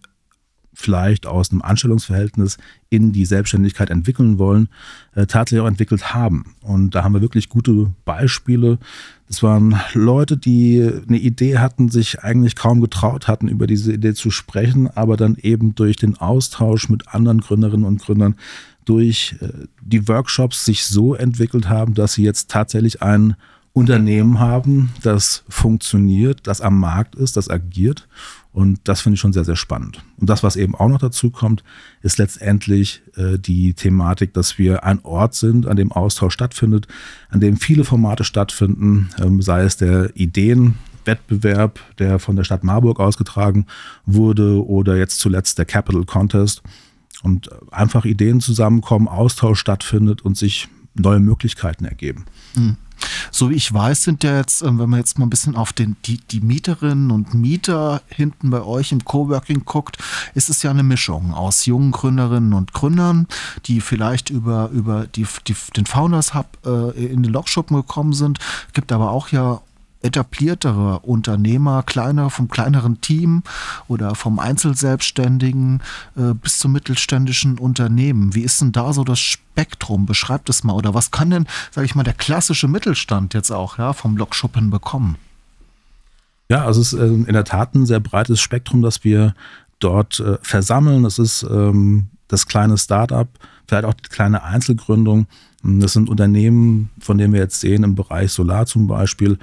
vielleicht 0.73 1.27
aus 1.27 1.51
einem 1.51 1.63
Anstellungsverhältnis 1.63 2.57
in 2.89 3.13
die 3.13 3.25
Selbstständigkeit 3.25 3.91
entwickeln 3.91 4.39
wollen, 4.39 4.69
äh, 5.15 5.27
tatsächlich 5.27 5.63
auch 5.63 5.69
entwickelt 5.69 6.15
haben. 6.15 6.55
Und 6.63 6.95
da 6.95 7.05
haben 7.05 7.15
wir 7.15 7.21
wirklich 7.21 7.49
gute 7.49 7.93
Beispiele. 8.05 8.79
Das 9.29 9.43
waren 9.43 9.79
Leute, 9.95 10.37
die 10.37 10.91
eine 11.09 11.19
Idee 11.19 11.59
hatten, 11.59 11.89
sich 11.89 12.23
eigentlich 12.23 12.57
kaum 12.57 12.81
getraut 12.81 13.29
hatten, 13.29 13.49
über 13.49 13.67
diese 13.67 13.93
Idee 13.93 14.15
zu 14.15 14.31
sprechen, 14.31 14.89
aber 14.89 15.17
dann 15.17 15.37
eben 15.37 15.75
durch 15.75 15.97
den 15.97 16.17
Austausch 16.17 16.89
mit 16.89 17.09
anderen 17.09 17.41
Gründerinnen 17.41 17.87
und 17.87 18.01
Gründern, 18.01 18.37
durch 18.85 19.37
äh, 19.41 19.49
die 19.83 20.09
Workshops 20.09 20.65
sich 20.65 20.85
so 20.85 21.15
entwickelt 21.15 21.69
haben, 21.69 21.95
dass 21.95 22.15
sie 22.15 22.25
jetzt 22.25 22.51
tatsächlich 22.51 23.03
ein 23.03 23.37
Unternehmen 23.73 24.41
haben, 24.41 24.91
das 25.03 25.45
funktioniert, 25.49 26.41
das 26.45 26.61
am 26.61 26.81
Markt 26.81 27.15
ist, 27.15 27.37
das 27.37 27.49
agiert 27.49 28.09
und 28.53 28.81
das 28.85 29.01
finde 29.01 29.15
ich 29.15 29.21
schon 29.21 29.33
sehr, 29.33 29.45
sehr 29.45 29.57
spannend. 29.57 30.03
Und 30.17 30.29
das, 30.29 30.43
was 30.43 30.57
eben 30.57 30.75
auch 30.75 30.89
noch 30.89 30.99
dazu 30.99 31.31
kommt, 31.31 31.63
ist 32.03 32.19
letztendlich 32.19 33.03
äh, 33.17 33.39
die 33.39 33.75
Thematik, 33.75 34.35
dass 34.35 34.59
wir 34.59 34.83
ein 34.85 35.01
Ort 35.05 35.35
sind, 35.35 35.67
an 35.67 35.77
dem 35.77 35.93
Austausch 35.93 36.35
stattfindet, 36.35 36.89
an 37.29 37.41
dem 37.41 37.57
viele 37.57 37.85
Formate 37.85 38.25
stattfinden, 38.25 39.11
ähm, 39.21 39.41
sei 39.41 39.63
es 39.63 39.77
der 39.77 40.17
Ideenwettbewerb, 40.17 41.79
der 41.99 42.19
von 42.19 42.35
der 42.35 42.45
Stadt 42.45 42.65
Marburg 42.65 42.99
ausgetragen 42.99 43.67
wurde, 44.05 44.67
oder 44.67 44.97
jetzt 44.97 45.21
zuletzt 45.21 45.59
der 45.59 45.65
Capital 45.65 46.05
Contest. 46.05 46.63
Und 47.23 47.51
einfach 47.71 48.05
Ideen 48.05 48.41
zusammenkommen, 48.41 49.07
Austausch 49.07 49.61
stattfindet 49.61 50.23
und 50.23 50.37
sich 50.37 50.69
neue 50.95 51.21
Möglichkeiten 51.21 51.85
ergeben. 51.85 52.25
Mhm. 52.57 52.77
So 53.31 53.51
wie 53.51 53.55
ich 53.55 53.73
weiß, 53.73 54.03
sind 54.03 54.25
ja 54.25 54.37
jetzt, 54.37 54.63
ähm, 54.63 54.79
wenn 54.79 54.91
man 54.91 54.99
jetzt 54.99 55.19
mal 55.19 55.27
ein 55.27 55.31
bisschen 55.31 55.57
auf 55.57 55.73
den, 55.73 55.97
die, 56.05 56.19
die 56.19 56.41
Mieterinnen 56.41 57.11
und 57.11 57.35
Mieter 57.35 58.03
hinten 58.09 58.51
bei 58.51 58.63
euch 58.63 58.93
im 58.93 59.05
Coworking 59.05 59.65
guckt, 59.65 59.99
ist 60.35 60.51
es 60.51 60.63
ja 60.63 60.71
eine 60.71 60.83
Mischung 60.83 61.33
aus 61.35 61.67
jungen 61.67 61.93
Gründerinnen 61.93 62.53
und 62.53 62.73
Gründern, 62.73 63.27
die 63.67 63.81
vielleicht 63.81 64.31
über, 64.31 64.71
über 64.71 65.07
die, 65.07 65.27
die, 65.47 65.57
den 65.77 65.87
Founders 65.87 66.35
Hub 66.35 66.59
äh, 66.65 66.91
in 67.05 67.23
den 67.23 67.33
Logschuppen 67.33 67.77
gekommen 67.77 68.13
sind. 68.13 68.39
Gibt 68.73 68.93
aber 68.93 69.11
auch 69.11 69.29
ja 69.29 69.61
etabliertere 70.03 71.01
Unternehmer, 71.01 71.83
kleiner 71.83 72.31
vom 72.31 72.49
kleineren 72.49 73.01
Team 73.01 73.43
oder 73.89 74.15
vom 74.15 74.39
Einzelselbstständigen 74.39 75.83
äh, 76.17 76.35
bis 76.35 76.59
zum 76.59 76.73
mittelständischen 76.73 77.59
Unternehmen. 77.59 78.35
Wie 78.35 78.43
ist 78.43 78.61
denn 78.61 78.73
da 78.73 78.93
so 78.93 79.05
das 79.05 79.19
Spektrum? 79.19 80.07
Beschreibt 80.07 80.49
es 80.49 80.65
mal. 80.65 80.73
Oder 80.75 80.95
was 80.95 81.11
kann 81.11 81.31
denn, 81.31 81.47
sage 81.71 81.85
ich 81.85 81.95
mal, 81.95 82.03
der 82.03 82.15
klassische 82.15 82.69
Mittelstand 82.69 83.35
jetzt 83.35 83.51
auch 83.51 83.79
ja, 83.79 83.93
vom 83.93 84.17
Lokschuppen 84.17 84.71
bekommen? 84.71 85.17
Ja, 86.49 86.65
also 86.65 86.81
es 86.81 86.93
ist 86.93 86.99
äh, 86.99 87.07
in 87.07 87.33
der 87.33 87.45
Tat 87.45 87.75
ein 87.75 87.87
sehr 87.87 88.01
breites 88.01 88.41
Spektrum, 88.41 88.83
das 88.83 89.05
wir 89.05 89.35
dort 89.79 90.19
äh, 90.21 90.39
versammeln. 90.43 91.03
Das 91.03 91.19
ist 91.19 91.43
ähm, 91.43 92.09
das 92.29 92.47
kleine 92.47 92.79
Start-up, 92.79 93.29
vielleicht 93.69 93.85
auch 93.85 93.95
die 93.95 94.09
kleine 94.09 94.43
Einzelgründung 94.43 95.27
das 95.63 95.93
sind 95.93 96.09
Unternehmen, 96.09 96.89
von 97.01 97.19
denen 97.19 97.35
wir 97.35 97.41
jetzt 97.41 97.61
sehen, 97.61 97.85
im 97.85 97.95
Bereich 97.95 98.33
Solar 98.33 98.65
zum 98.65 98.87
Beispiel, 98.87 99.39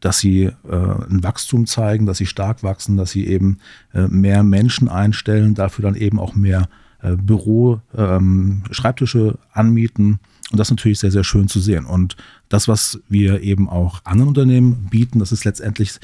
dass 0.00 0.18
sie 0.20 0.44
äh, 0.44 0.52
ein 0.70 1.24
Wachstum 1.24 1.66
zeigen, 1.66 2.06
dass 2.06 2.18
sie 2.18 2.26
stark 2.26 2.62
wachsen, 2.62 2.96
dass 2.96 3.10
sie 3.10 3.26
eben 3.26 3.58
äh, 3.92 4.06
mehr 4.06 4.44
Menschen 4.44 4.88
einstellen, 4.88 5.54
dafür 5.54 5.82
dann 5.82 5.96
eben 5.96 6.20
auch 6.20 6.34
mehr 6.34 6.68
äh, 7.02 7.16
Büro, 7.16 7.80
ähm, 7.96 8.62
Schreibtische 8.70 9.38
anmieten. 9.52 10.20
Und 10.52 10.60
das 10.60 10.68
ist 10.68 10.72
natürlich 10.72 11.00
sehr, 11.00 11.10
sehr 11.10 11.24
schön 11.24 11.48
zu 11.48 11.58
sehen. 11.58 11.84
Und 11.84 12.16
das, 12.48 12.68
was 12.68 13.00
wir 13.08 13.42
eben 13.42 13.68
auch 13.68 14.00
anderen 14.04 14.28
Unternehmen 14.28 14.86
bieten, 14.88 15.18
das 15.18 15.32
ist 15.32 15.44
letztendlich 15.44 15.98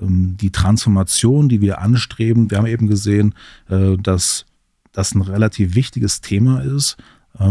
ähm, 0.00 0.36
die 0.38 0.50
Transformation, 0.50 1.48
die 1.48 1.62
wir 1.62 1.80
anstreben. 1.80 2.50
Wir 2.50 2.58
haben 2.58 2.66
eben 2.66 2.88
gesehen, 2.88 3.34
äh, 3.70 3.96
dass 3.96 4.44
das 4.92 5.14
ein 5.14 5.22
relativ 5.22 5.74
wichtiges 5.74 6.20
Thema 6.20 6.60
ist 6.60 6.98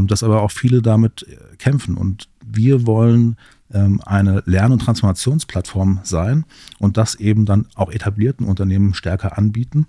dass 0.07 0.23
aber 0.23 0.41
auch 0.41 0.51
viele 0.51 0.81
damit 0.81 1.25
äh, 1.27 1.55
kämpfen. 1.57 1.95
Und 1.95 2.27
wir 2.45 2.85
wollen 2.85 3.37
ähm, 3.73 4.01
eine 4.05 4.43
Lern- 4.45 4.71
und 4.71 4.79
Transformationsplattform 4.79 5.99
sein 6.03 6.45
und 6.79 6.97
das 6.97 7.15
eben 7.15 7.45
dann 7.45 7.67
auch 7.75 7.91
etablierten 7.91 8.45
Unternehmen 8.45 8.93
stärker 8.93 9.37
anbieten. 9.37 9.87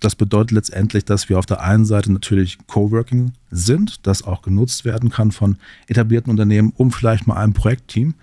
Das 0.00 0.16
bedeutet 0.16 0.50
letztendlich, 0.50 1.04
dass 1.04 1.28
wir 1.28 1.38
auf 1.38 1.46
der 1.46 1.62
einen 1.62 1.84
Seite 1.84 2.12
natürlich 2.12 2.58
Coworking 2.66 3.32
sind, 3.50 4.06
das 4.06 4.24
auch 4.24 4.42
genutzt 4.42 4.84
werden 4.84 5.10
kann 5.10 5.30
von 5.30 5.56
etablierten 5.86 6.30
Unternehmen, 6.30 6.72
um 6.76 6.90
vielleicht 6.90 7.26
mal 7.26 7.36
ein 7.36 7.52
Projektteam 7.52 8.14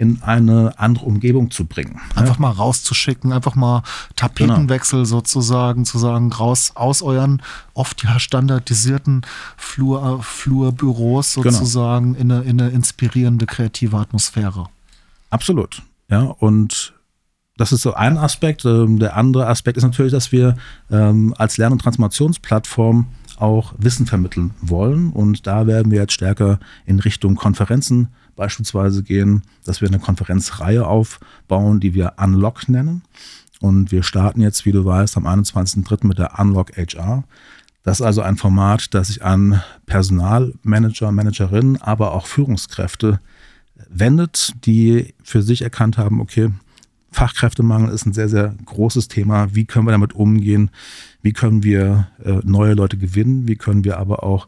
in 0.00 0.22
eine 0.22 0.72
andere 0.78 1.04
Umgebung 1.04 1.50
zu 1.50 1.66
bringen. 1.66 2.00
Einfach 2.14 2.36
ja. 2.36 2.40
mal 2.40 2.52
rauszuschicken, 2.52 3.34
einfach 3.34 3.54
mal 3.54 3.82
Tapetenwechsel 4.16 5.00
genau. 5.00 5.08
sozusagen, 5.08 5.84
zu 5.84 5.98
sagen, 5.98 6.32
raus 6.32 6.72
aus 6.74 7.02
euren 7.02 7.42
oft 7.74 8.02
ja 8.02 8.18
standardisierten 8.18 9.26
Flur, 9.58 10.22
Flurbüros 10.22 11.34
genau. 11.34 11.50
sozusagen 11.50 12.14
genau. 12.14 12.20
in, 12.22 12.32
eine, 12.32 12.42
in 12.50 12.60
eine 12.62 12.70
inspirierende 12.70 13.44
kreative 13.44 13.98
Atmosphäre. 13.98 14.68
Absolut. 15.28 15.82
Ja, 16.08 16.22
und 16.22 16.94
Das 17.58 17.72
ist 17.72 17.82
so 17.82 17.92
ein 17.92 18.16
Aspekt. 18.16 18.64
Ähm, 18.64 18.98
der 18.98 19.18
andere 19.18 19.48
Aspekt 19.48 19.76
ist 19.76 19.84
natürlich, 19.84 20.12
dass 20.12 20.32
wir 20.32 20.56
ähm, 20.90 21.34
als 21.36 21.58
Lern- 21.58 21.72
und 21.72 21.82
Transformationsplattform 21.82 23.04
auch 23.36 23.74
Wissen 23.76 24.06
vermitteln 24.06 24.52
wollen. 24.62 25.10
Und 25.10 25.46
da 25.46 25.66
werden 25.66 25.92
wir 25.92 26.00
jetzt 26.00 26.14
stärker 26.14 26.58
in 26.86 27.00
Richtung 27.00 27.34
Konferenzen 27.34 28.08
beispielsweise 28.36 29.02
gehen, 29.02 29.42
dass 29.64 29.80
wir 29.80 29.88
eine 29.88 29.98
Konferenzreihe 29.98 30.86
aufbauen, 30.86 31.80
die 31.80 31.94
wir 31.94 32.14
Unlock 32.18 32.68
nennen. 32.68 33.02
Und 33.60 33.92
wir 33.92 34.02
starten 34.02 34.40
jetzt, 34.40 34.64
wie 34.64 34.72
du 34.72 34.84
weißt, 34.84 35.16
am 35.16 35.26
21.03. 35.26 36.06
mit 36.06 36.18
der 36.18 36.38
Unlock 36.38 36.76
HR. 36.76 37.24
Das 37.82 38.00
ist 38.00 38.06
also 38.06 38.22
ein 38.22 38.36
Format, 38.36 38.94
das 38.94 39.08
sich 39.08 39.24
an 39.24 39.62
Personalmanager, 39.86 41.12
Managerinnen, 41.12 41.80
aber 41.80 42.12
auch 42.12 42.26
Führungskräfte 42.26 43.20
wendet, 43.88 44.54
die 44.64 45.14
für 45.22 45.42
sich 45.42 45.62
erkannt 45.62 45.98
haben, 45.98 46.20
okay, 46.20 46.50
Fachkräftemangel 47.12 47.92
ist 47.92 48.06
ein 48.06 48.12
sehr, 48.12 48.28
sehr 48.28 48.54
großes 48.64 49.08
Thema. 49.08 49.54
Wie 49.54 49.64
können 49.64 49.86
wir 49.86 49.92
damit 49.92 50.14
umgehen? 50.14 50.70
Wie 51.22 51.32
können 51.32 51.64
wir 51.64 52.08
äh, 52.24 52.40
neue 52.44 52.74
Leute 52.74 52.96
gewinnen? 52.96 53.48
Wie 53.48 53.56
können 53.56 53.84
wir 53.84 53.98
aber 53.98 54.22
auch 54.22 54.46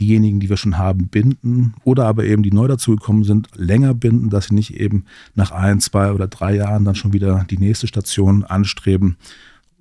diejenigen, 0.00 0.40
die 0.40 0.48
wir 0.48 0.56
schon 0.56 0.78
haben, 0.78 1.08
binden 1.08 1.74
oder 1.84 2.06
aber 2.06 2.24
eben 2.24 2.42
die 2.42 2.52
neu 2.52 2.66
dazugekommen 2.66 3.22
sind, 3.22 3.48
länger 3.54 3.94
binden, 3.94 4.30
dass 4.30 4.46
sie 4.46 4.54
nicht 4.54 4.74
eben 4.74 5.04
nach 5.34 5.52
ein, 5.52 5.80
zwei 5.80 6.12
oder 6.12 6.26
drei 6.26 6.56
Jahren 6.56 6.84
dann 6.84 6.94
schon 6.94 7.12
wieder 7.12 7.46
die 7.48 7.58
nächste 7.58 7.86
Station 7.86 8.44
anstreben. 8.44 9.16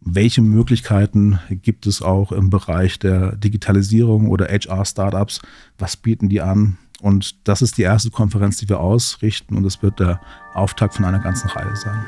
Welche 0.01 0.41
Möglichkeiten 0.41 1.39
gibt 1.49 1.87
es 1.87 2.01
auch 2.01 2.31
im 2.31 2.49
Bereich 2.49 2.99
der 2.99 3.35
Digitalisierung 3.35 4.29
oder 4.29 4.47
HR-Startups? 4.47 5.41
Was 5.77 5.97
bieten 5.97 6.29
die 6.29 6.41
an? 6.41 6.77
Und 7.01 7.47
das 7.47 7.61
ist 7.61 7.77
die 7.77 7.83
erste 7.83 8.09
Konferenz, 8.09 8.57
die 8.57 8.69
wir 8.69 8.79
ausrichten 8.79 9.55
und 9.55 9.65
es 9.65 9.81
wird 9.81 9.99
der 9.99 10.19
Auftakt 10.53 10.95
von 10.95 11.05
einer 11.05 11.19
ganzen 11.19 11.49
Reihe 11.49 11.75
sein. 11.75 12.03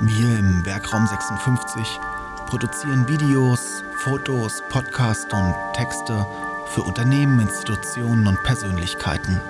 Wir 0.00 0.38
im 0.38 0.64
Werkraum 0.64 1.06
56 1.06 1.98
produzieren 2.46 3.06
Videos, 3.08 3.82
Fotos, 3.98 4.62
Podcasts 4.70 5.32
und 5.32 5.54
Texte 5.74 6.26
für 6.70 6.82
Unternehmen, 6.82 7.40
Institutionen 7.40 8.26
und 8.26 8.42
Persönlichkeiten. 8.44 9.40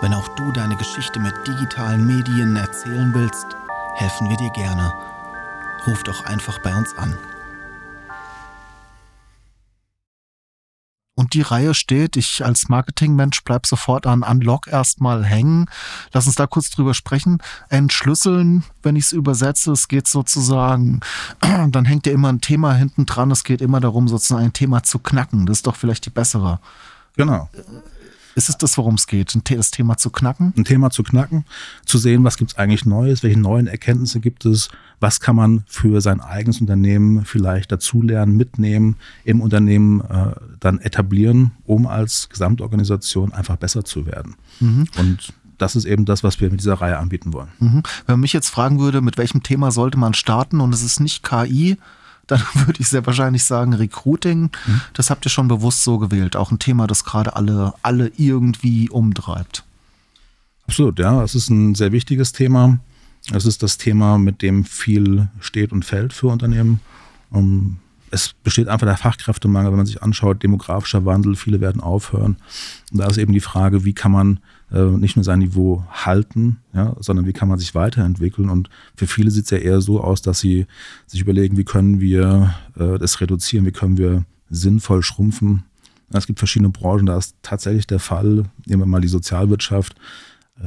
Wenn 0.00 0.12
auch 0.12 0.28
du 0.28 0.52
deine 0.52 0.76
Geschichte 0.76 1.20
mit 1.20 1.34
digitalen 1.46 2.06
Medien 2.06 2.56
erzählen 2.56 3.14
willst, 3.14 3.56
helfen 3.94 4.28
wir 4.28 4.36
dir 4.36 4.50
gerne. 4.50 4.92
Ruf 5.86 6.02
doch 6.02 6.24
einfach 6.26 6.58
bei 6.58 6.74
uns 6.74 6.98
an. 6.98 7.16
Die 11.36 11.42
Reihe 11.42 11.74
steht, 11.74 12.16
ich 12.16 12.44
als 12.44 12.70
Marketingmensch 12.70 13.44
bleib 13.44 13.66
sofort 13.66 14.06
an 14.06 14.22
Unlock 14.22 14.68
erstmal 14.68 15.22
hängen. 15.22 15.66
Lass 16.12 16.26
uns 16.26 16.34
da 16.34 16.46
kurz 16.46 16.70
drüber 16.70 16.94
sprechen. 16.94 17.42
Entschlüsseln, 17.68 18.64
wenn 18.82 18.96
ich 18.96 19.04
es 19.04 19.12
übersetze, 19.12 19.72
es 19.72 19.88
geht 19.88 20.08
sozusagen, 20.08 21.00
dann 21.40 21.84
hängt 21.84 22.06
ja 22.06 22.12
immer 22.12 22.32
ein 22.32 22.40
Thema 22.40 22.74
hinten 22.74 23.04
dran. 23.04 23.30
Es 23.30 23.44
geht 23.44 23.60
immer 23.60 23.80
darum, 23.80 24.08
sozusagen 24.08 24.44
ein 24.44 24.54
Thema 24.54 24.82
zu 24.82 24.98
knacken. 24.98 25.44
Das 25.44 25.58
ist 25.58 25.66
doch 25.66 25.76
vielleicht 25.76 26.06
die 26.06 26.10
bessere. 26.10 26.58
Genau. 27.16 27.50
Ist 28.36 28.50
es 28.50 28.58
das, 28.58 28.76
worum 28.76 28.96
es 28.96 29.06
geht? 29.06 29.34
Das 29.48 29.70
Thema 29.70 29.96
zu 29.96 30.10
knacken? 30.10 30.52
Ein 30.58 30.66
Thema 30.66 30.90
zu 30.90 31.02
knacken, 31.02 31.46
zu 31.86 31.96
sehen, 31.96 32.22
was 32.22 32.36
gibt 32.36 32.50
es 32.52 32.58
eigentlich 32.58 32.84
Neues, 32.84 33.22
welche 33.22 33.40
neuen 33.40 33.66
Erkenntnisse 33.66 34.20
gibt 34.20 34.44
es, 34.44 34.68
was 35.00 35.20
kann 35.20 35.36
man 35.36 35.64
für 35.66 36.02
sein 36.02 36.20
eigenes 36.20 36.60
Unternehmen 36.60 37.24
vielleicht 37.24 37.72
dazulernen, 37.72 38.36
mitnehmen, 38.36 38.96
im 39.24 39.40
Unternehmen 39.40 40.02
äh, 40.02 40.34
dann 40.60 40.80
etablieren, 40.80 41.52
um 41.64 41.86
als 41.86 42.28
Gesamtorganisation 42.28 43.32
einfach 43.32 43.56
besser 43.56 43.84
zu 43.86 44.04
werden. 44.04 44.34
Mhm. 44.60 44.86
Und 44.98 45.32
das 45.56 45.74
ist 45.74 45.86
eben 45.86 46.04
das, 46.04 46.22
was 46.22 46.38
wir 46.38 46.50
mit 46.50 46.60
dieser 46.60 46.74
Reihe 46.74 46.98
anbieten 46.98 47.32
wollen. 47.32 47.48
Mhm. 47.58 47.82
Wenn 48.04 48.14
man 48.14 48.20
mich 48.20 48.34
jetzt 48.34 48.50
fragen 48.50 48.78
würde, 48.78 49.00
mit 49.00 49.16
welchem 49.16 49.42
Thema 49.42 49.70
sollte 49.70 49.98
man 49.98 50.12
starten 50.12 50.60
und 50.60 50.74
es 50.74 50.82
ist 50.82 51.00
nicht 51.00 51.22
KI, 51.22 51.78
dann 52.26 52.42
würde 52.54 52.80
ich 52.80 52.88
sehr 52.88 53.04
wahrscheinlich 53.06 53.44
sagen 53.44 53.72
Recruiting. 53.72 54.50
Mhm. 54.66 54.80
Das 54.92 55.10
habt 55.10 55.26
ihr 55.26 55.30
schon 55.30 55.48
bewusst 55.48 55.84
so 55.84 55.98
gewählt. 55.98 56.36
Auch 56.36 56.50
ein 56.50 56.58
Thema, 56.58 56.86
das 56.86 57.04
gerade 57.04 57.36
alle, 57.36 57.74
alle 57.82 58.10
irgendwie 58.16 58.88
umtreibt. 58.90 59.64
Absolut, 60.66 60.98
ja. 60.98 61.22
Es 61.22 61.34
ist 61.34 61.48
ein 61.50 61.74
sehr 61.74 61.92
wichtiges 61.92 62.32
Thema. 62.32 62.78
Es 63.32 63.44
ist 63.44 63.62
das 63.62 63.78
Thema, 63.78 64.18
mit 64.18 64.42
dem 64.42 64.64
viel 64.64 65.28
steht 65.40 65.72
und 65.72 65.84
fällt 65.84 66.12
für 66.12 66.28
Unternehmen. 66.28 66.80
Um, 67.30 67.78
es 68.10 68.34
besteht 68.42 68.68
einfach 68.68 68.86
der 68.86 68.96
Fachkräftemangel, 68.96 69.70
wenn 69.70 69.78
man 69.78 69.86
sich 69.86 70.02
anschaut, 70.02 70.42
demografischer 70.42 71.04
Wandel, 71.04 71.34
viele 71.36 71.60
werden 71.60 71.80
aufhören. 71.80 72.36
Und 72.92 72.98
da 73.00 73.06
ist 73.06 73.18
eben 73.18 73.32
die 73.32 73.40
Frage, 73.40 73.84
wie 73.84 73.94
kann 73.94 74.12
man 74.12 74.40
äh, 74.72 74.82
nicht 74.82 75.16
nur 75.16 75.24
sein 75.24 75.40
Niveau 75.40 75.84
halten, 75.90 76.58
ja, 76.72 76.96
sondern 77.00 77.26
wie 77.26 77.32
kann 77.32 77.48
man 77.48 77.58
sich 77.58 77.74
weiterentwickeln. 77.74 78.50
Und 78.50 78.70
für 78.94 79.06
viele 79.06 79.30
sieht 79.30 79.44
es 79.44 79.50
ja 79.50 79.58
eher 79.58 79.80
so 79.80 80.00
aus, 80.00 80.22
dass 80.22 80.40
sie 80.40 80.66
sich 81.06 81.20
überlegen, 81.20 81.56
wie 81.56 81.64
können 81.64 82.00
wir 82.00 82.54
äh, 82.78 82.98
das 82.98 83.20
reduzieren, 83.20 83.66
wie 83.66 83.72
können 83.72 83.98
wir 83.98 84.24
sinnvoll 84.50 85.02
schrumpfen. 85.02 85.64
Es 86.10 86.26
gibt 86.26 86.38
verschiedene 86.38 86.70
Branchen, 86.70 87.06
da 87.06 87.18
ist 87.18 87.34
tatsächlich 87.42 87.86
der 87.86 87.98
Fall, 87.98 88.44
nehmen 88.64 88.82
wir 88.82 88.86
mal 88.86 89.00
die 89.00 89.08
Sozialwirtschaft, 89.08 89.96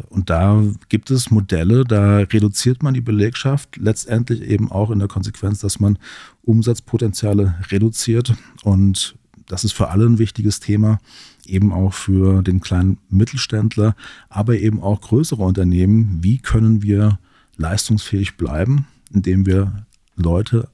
und 0.10 0.30
da 0.30 0.64
gibt 0.90 1.10
es 1.10 1.32
Modelle, 1.32 1.84
da 1.84 2.18
reduziert 2.18 2.84
man 2.84 2.94
die 2.94 3.02
Belegschaft 3.02 3.78
letztendlich 3.78 4.42
eben 4.42 4.72
auch 4.72 4.92
in 4.92 5.00
der 5.00 5.08
Konsequenz, 5.08 5.60
dass 5.60 5.80
man 5.80 5.98
Umsatzpotenziale 6.44 7.56
reduziert. 7.72 8.36
Und 8.64 9.16
das 9.48 9.64
ist 9.64 9.74
für 9.74 9.90
alle 9.90 10.06
ein 10.06 10.20
wichtiges 10.20 10.60
Thema, 10.60 11.00
eben 11.46 11.74
auch 11.74 11.94
für 11.94 12.44
den 12.44 12.62
kleinen 12.62 13.00
Mittelständler, 13.10 13.96
aber 14.30 14.60
eben 14.60 14.82
auch 14.82 15.02
größere 15.02 15.42
Unternehmen. 15.42 16.20
Wie 16.22 16.38
können 16.38 16.84
wir 16.84 17.18
leistungsfähig 17.58 18.38
bleiben, 18.38 18.86
indem 19.12 19.48
wir 19.48 19.88
Leute 20.16 20.70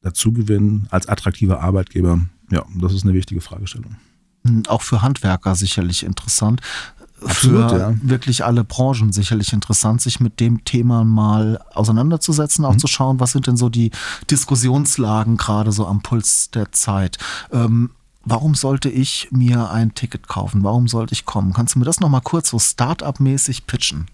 dazu 0.00 0.32
gewinnen 0.32 0.86
als 0.90 1.08
attraktiver 1.08 1.60
Arbeitgeber? 1.60 2.20
Ja, 2.50 2.64
das 2.74 2.94
ist 2.94 3.04
eine 3.04 3.12
wichtige 3.12 3.42
Fragestellung. 3.42 3.96
Hm, 4.46 4.62
auch 4.66 4.82
für 4.82 5.02
Handwerker 5.02 5.54
sicherlich 5.54 6.04
interessant. 6.04 6.62
Absolut, 7.22 7.70
für 7.70 7.78
ja. 7.78 7.94
wirklich 8.02 8.44
alle 8.44 8.64
Branchen 8.64 9.12
sicherlich 9.12 9.52
interessant, 9.52 10.00
sich 10.00 10.20
mit 10.20 10.40
dem 10.40 10.64
Thema 10.64 11.04
mal 11.04 11.60
auseinanderzusetzen, 11.72 12.64
auch 12.64 12.74
mhm. 12.74 12.78
zu 12.78 12.86
schauen, 12.86 13.20
was 13.20 13.32
sind 13.32 13.46
denn 13.46 13.56
so 13.56 13.68
die 13.68 13.90
Diskussionslagen 14.30 15.36
gerade 15.36 15.72
so 15.72 15.86
am 15.86 16.02
Puls 16.02 16.50
der 16.50 16.72
Zeit. 16.72 17.18
Ähm, 17.52 17.90
warum 18.24 18.54
sollte 18.54 18.88
ich 18.88 19.28
mir 19.30 19.70
ein 19.70 19.94
Ticket 19.94 20.28
kaufen? 20.28 20.64
Warum 20.64 20.88
sollte 20.88 21.12
ich 21.12 21.24
kommen? 21.24 21.52
Kannst 21.52 21.74
du 21.74 21.78
mir 21.78 21.84
das 21.84 22.00
nochmal 22.00 22.22
kurz 22.22 22.50
so 22.50 22.58
Start-up-mäßig 22.58 23.66
pitchen? 23.66 24.06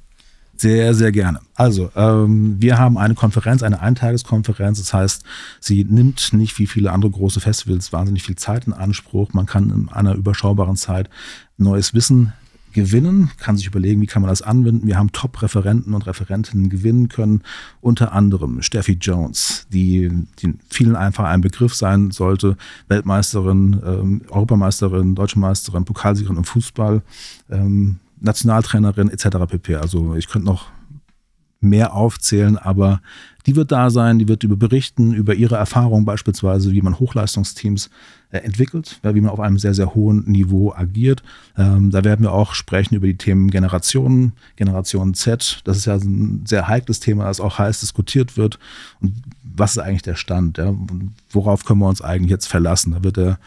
Sehr, 0.61 0.95
sehr 0.95 1.11
gerne. 1.11 1.40
Also, 1.54 1.90
ähm, 1.97 2.57
wir 2.61 2.76
haben 2.76 2.99
eine 2.99 3.14
Konferenz, 3.14 3.62
eine 3.62 3.80
Eintageskonferenz. 3.80 4.78
Das 4.78 4.92
heißt, 4.92 5.25
sie 5.59 5.85
nimmt 5.85 6.35
nicht 6.35 6.59
wie 6.59 6.66
viele 6.66 6.92
andere 6.92 7.11
große 7.12 7.40
Festivals 7.40 7.95
wahnsinnig 7.95 8.25
viel 8.25 8.37
Zeit 8.37 8.66
in 8.66 8.75
Anspruch. 8.75 9.33
Man 9.33 9.47
kann 9.47 9.71
in 9.71 9.88
einer 9.88 10.14
überschaubaren 10.14 10.76
Zeit 10.76 11.09
neues 11.57 11.95
Wissen 11.95 12.35
gewinnen, 12.72 13.30
kann 13.38 13.56
sich 13.56 13.66
überlegen, 13.66 14.00
wie 14.00 14.06
kann 14.06 14.22
man 14.22 14.28
das 14.28 14.42
anwenden. 14.42 14.86
Wir 14.86 14.98
haben 14.98 15.12
Top-Referenten 15.12 15.94
und 15.94 16.06
Referentinnen 16.06 16.68
gewinnen 16.68 17.08
können, 17.08 17.42
unter 17.80 18.12
anderem 18.12 18.62
Steffi 18.62 18.98
Jones, 19.00 19.66
die, 19.72 20.10
die 20.40 20.54
vielen 20.70 20.96
einfach 20.96 21.24
ein 21.24 21.40
Begriff 21.40 21.74
sein 21.74 22.10
sollte, 22.10 22.56
Weltmeisterin, 22.88 23.80
ähm, 23.84 24.22
Europameisterin, 24.28 25.14
Deutsche 25.14 25.38
Meisterin, 25.38 25.84
Pokalsiegerin 25.84 26.36
im 26.36 26.44
Fußball, 26.44 27.02
ähm, 27.50 27.98
Nationaltrainerin 28.20 29.10
etc. 29.10 29.46
pp. 29.48 29.76
Also 29.76 30.14
ich 30.14 30.28
könnte 30.28 30.46
noch 30.46 30.66
mehr 31.60 31.94
aufzählen, 31.94 32.56
aber 32.56 33.00
die 33.46 33.56
wird 33.56 33.72
da 33.72 33.90
sein, 33.90 34.18
die 34.18 34.28
wird 34.28 34.44
über 34.44 34.56
berichten, 34.56 35.12
über 35.12 35.34
ihre 35.34 35.56
Erfahrungen 35.56 36.04
beispielsweise, 36.04 36.72
wie 36.72 36.82
man 36.82 36.98
Hochleistungsteams 36.98 37.90
entwickelt, 38.38 39.00
wie 39.02 39.20
man 39.20 39.30
auf 39.30 39.40
einem 39.40 39.58
sehr, 39.58 39.75
sehr 39.75 39.94
hohen 39.94 40.25
Niveau 40.25 40.72
agiert. 40.72 41.22
Ähm, 41.58 41.90
da 41.90 42.04
werden 42.04 42.22
wir 42.22 42.32
auch 42.32 42.54
sprechen 42.54 42.94
über 42.94 43.06
die 43.06 43.16
Themen 43.16 43.50
Generationen, 43.50 44.32
Generation 44.56 45.14
Z. 45.14 45.60
Das 45.64 45.76
ist 45.76 45.87
ja 45.87 45.94
ein 45.96 46.44
sehr 46.46 46.68
heikles 46.68 47.00
Thema, 47.00 47.25
das 47.25 47.40
auch 47.40 47.58
heiß 47.58 47.80
diskutiert 47.80 48.37
wird. 48.37 48.58
Und 49.00 49.14
was 49.42 49.72
ist 49.72 49.78
eigentlich 49.78 50.02
der 50.02 50.14
Stand? 50.14 50.58
Ja? 50.58 50.75
Worauf 51.30 51.64
können 51.64 51.80
wir 51.80 51.88
uns 51.88 52.02
eigentlich 52.02 52.30
jetzt 52.30 52.46
verlassen? 52.46 52.92
Da 52.92 53.02
wird 53.02 53.16
der 53.16 53.38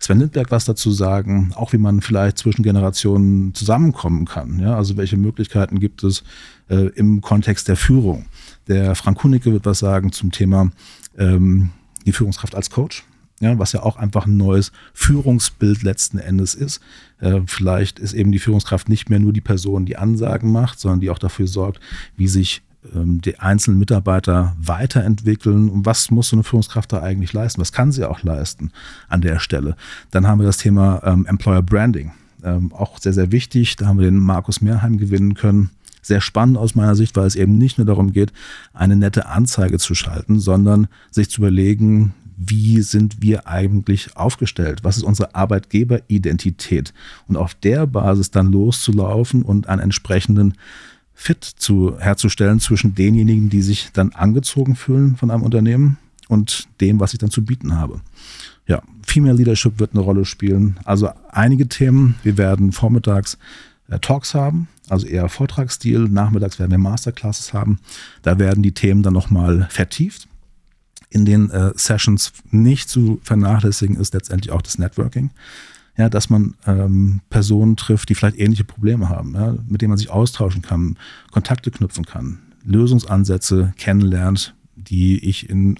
Sven 0.00 0.18
Lindberg 0.18 0.50
was 0.50 0.64
dazu 0.64 0.90
sagen, 0.90 1.52
auch 1.54 1.72
wie 1.72 1.78
man 1.78 2.00
vielleicht 2.00 2.38
zwischen 2.38 2.62
Generationen 2.64 3.54
zusammenkommen 3.54 4.24
kann. 4.24 4.58
Ja? 4.58 4.76
Also 4.76 4.96
welche 4.96 5.16
Möglichkeiten 5.16 5.78
gibt 5.78 6.02
es 6.02 6.24
äh, 6.68 6.88
im 6.96 7.20
Kontext 7.20 7.68
der 7.68 7.76
Führung? 7.76 8.26
Der 8.66 8.94
Frank 8.96 9.18
Kunicke 9.18 9.52
wird 9.52 9.66
was 9.66 9.78
sagen 9.78 10.12
zum 10.12 10.32
Thema 10.32 10.70
ähm, 11.16 11.70
die 12.04 12.12
Führungskraft 12.12 12.54
als 12.54 12.70
Coach. 12.70 13.04
Ja, 13.42 13.58
was 13.58 13.72
ja 13.72 13.82
auch 13.82 13.96
einfach 13.96 14.26
ein 14.26 14.36
neues 14.36 14.70
Führungsbild 14.94 15.82
letzten 15.82 16.18
Endes 16.18 16.54
ist. 16.54 16.80
Äh, 17.18 17.40
vielleicht 17.46 17.98
ist 17.98 18.12
eben 18.12 18.30
die 18.30 18.38
Führungskraft 18.38 18.88
nicht 18.88 19.10
mehr 19.10 19.18
nur 19.18 19.32
die 19.32 19.40
Person, 19.40 19.84
die 19.84 19.96
Ansagen 19.96 20.52
macht, 20.52 20.78
sondern 20.78 21.00
die 21.00 21.10
auch 21.10 21.18
dafür 21.18 21.48
sorgt, 21.48 21.80
wie 22.16 22.28
sich 22.28 22.62
ähm, 22.94 23.20
die 23.20 23.40
einzelnen 23.40 23.80
Mitarbeiter 23.80 24.54
weiterentwickeln 24.60 25.70
und 25.70 25.84
was 25.84 26.12
muss 26.12 26.28
so 26.28 26.36
eine 26.36 26.44
Führungskraft 26.44 26.92
da 26.92 27.02
eigentlich 27.02 27.32
leisten? 27.32 27.60
Was 27.60 27.72
kann 27.72 27.90
sie 27.90 28.08
auch 28.08 28.22
leisten 28.22 28.70
an 29.08 29.22
der 29.22 29.40
Stelle? 29.40 29.74
Dann 30.12 30.28
haben 30.28 30.38
wir 30.38 30.46
das 30.46 30.58
Thema 30.58 31.02
ähm, 31.04 31.26
Employer 31.26 31.62
Branding, 31.62 32.12
ähm, 32.44 32.72
auch 32.72 33.00
sehr, 33.00 33.12
sehr 33.12 33.32
wichtig. 33.32 33.74
Da 33.74 33.86
haben 33.86 33.98
wir 33.98 34.04
den 34.04 34.20
Markus 34.20 34.60
Mehrheim 34.60 34.98
gewinnen 34.98 35.34
können 35.34 35.70
sehr 36.02 36.20
spannend 36.20 36.58
aus 36.58 36.74
meiner 36.74 36.96
Sicht, 36.96 37.16
weil 37.16 37.26
es 37.26 37.36
eben 37.36 37.56
nicht 37.56 37.78
nur 37.78 37.86
darum 37.86 38.12
geht, 38.12 38.32
eine 38.74 38.96
nette 38.96 39.26
Anzeige 39.26 39.78
zu 39.78 39.94
schalten, 39.94 40.40
sondern 40.40 40.88
sich 41.10 41.30
zu 41.30 41.40
überlegen, 41.40 42.12
wie 42.48 42.82
sind 42.82 43.22
wir 43.22 43.46
eigentlich 43.46 44.16
aufgestellt? 44.16 44.80
Was 44.82 44.96
ist 44.96 45.02
unsere 45.02 45.34
Arbeitgeberidentität? 45.34 46.92
Und 47.28 47.36
auf 47.36 47.54
der 47.54 47.86
Basis 47.86 48.30
dann 48.30 48.50
loszulaufen 48.50 49.42
und 49.42 49.68
einen 49.68 49.82
entsprechenden 49.82 50.54
Fit 51.14 51.44
zu, 51.44 51.98
herzustellen 51.98 52.60
zwischen 52.60 52.94
denjenigen, 52.94 53.48
die 53.48 53.62
sich 53.62 53.90
dann 53.92 54.12
angezogen 54.12 54.76
fühlen 54.76 55.16
von 55.16 55.30
einem 55.30 55.42
Unternehmen 55.42 55.98
und 56.28 56.68
dem, 56.80 57.00
was 57.00 57.12
ich 57.12 57.18
dann 57.18 57.30
zu 57.30 57.44
bieten 57.44 57.74
habe. 57.76 58.00
Ja, 58.66 58.82
Female 59.06 59.36
Leadership 59.36 59.78
wird 59.78 59.92
eine 59.92 60.00
Rolle 60.02 60.24
spielen. 60.24 60.78
Also 60.84 61.10
einige 61.30 61.68
Themen. 61.68 62.14
Wir 62.22 62.38
werden 62.38 62.72
vormittags 62.72 63.38
äh, 63.88 63.98
Talks 63.98 64.34
haben, 64.34 64.68
also 64.88 65.06
eher 65.06 65.28
Vortragsstil. 65.28 66.08
Nachmittags 66.08 66.58
werden 66.58 66.70
wir 66.70 66.78
Masterclasses 66.78 67.52
haben. 67.52 67.78
Da 68.22 68.38
werden 68.38 68.62
die 68.62 68.72
Themen 68.72 69.02
dann 69.02 69.12
nochmal 69.12 69.66
vertieft 69.70 70.28
in 71.12 71.24
den 71.24 71.50
äh, 71.50 71.72
Sessions 71.76 72.32
nicht 72.50 72.88
zu 72.88 73.20
vernachlässigen 73.22 73.96
ist 73.96 74.14
letztendlich 74.14 74.52
auch 74.52 74.62
das 74.62 74.78
Networking. 74.78 75.30
Ja, 75.96 76.08
dass 76.08 76.30
man 76.30 76.54
ähm, 76.66 77.20
Personen 77.28 77.76
trifft, 77.76 78.08
die 78.08 78.14
vielleicht 78.14 78.38
ähnliche 78.38 78.64
Probleme 78.64 79.10
haben, 79.10 79.34
ja, 79.34 79.54
mit 79.68 79.82
denen 79.82 79.90
man 79.90 79.98
sich 79.98 80.08
austauschen 80.08 80.62
kann, 80.62 80.96
Kontakte 81.30 81.70
knüpfen 81.70 82.06
kann, 82.06 82.38
Lösungsansätze 82.64 83.74
kennenlernt, 83.76 84.54
die 84.74 85.18
ich 85.18 85.50
in 85.50 85.78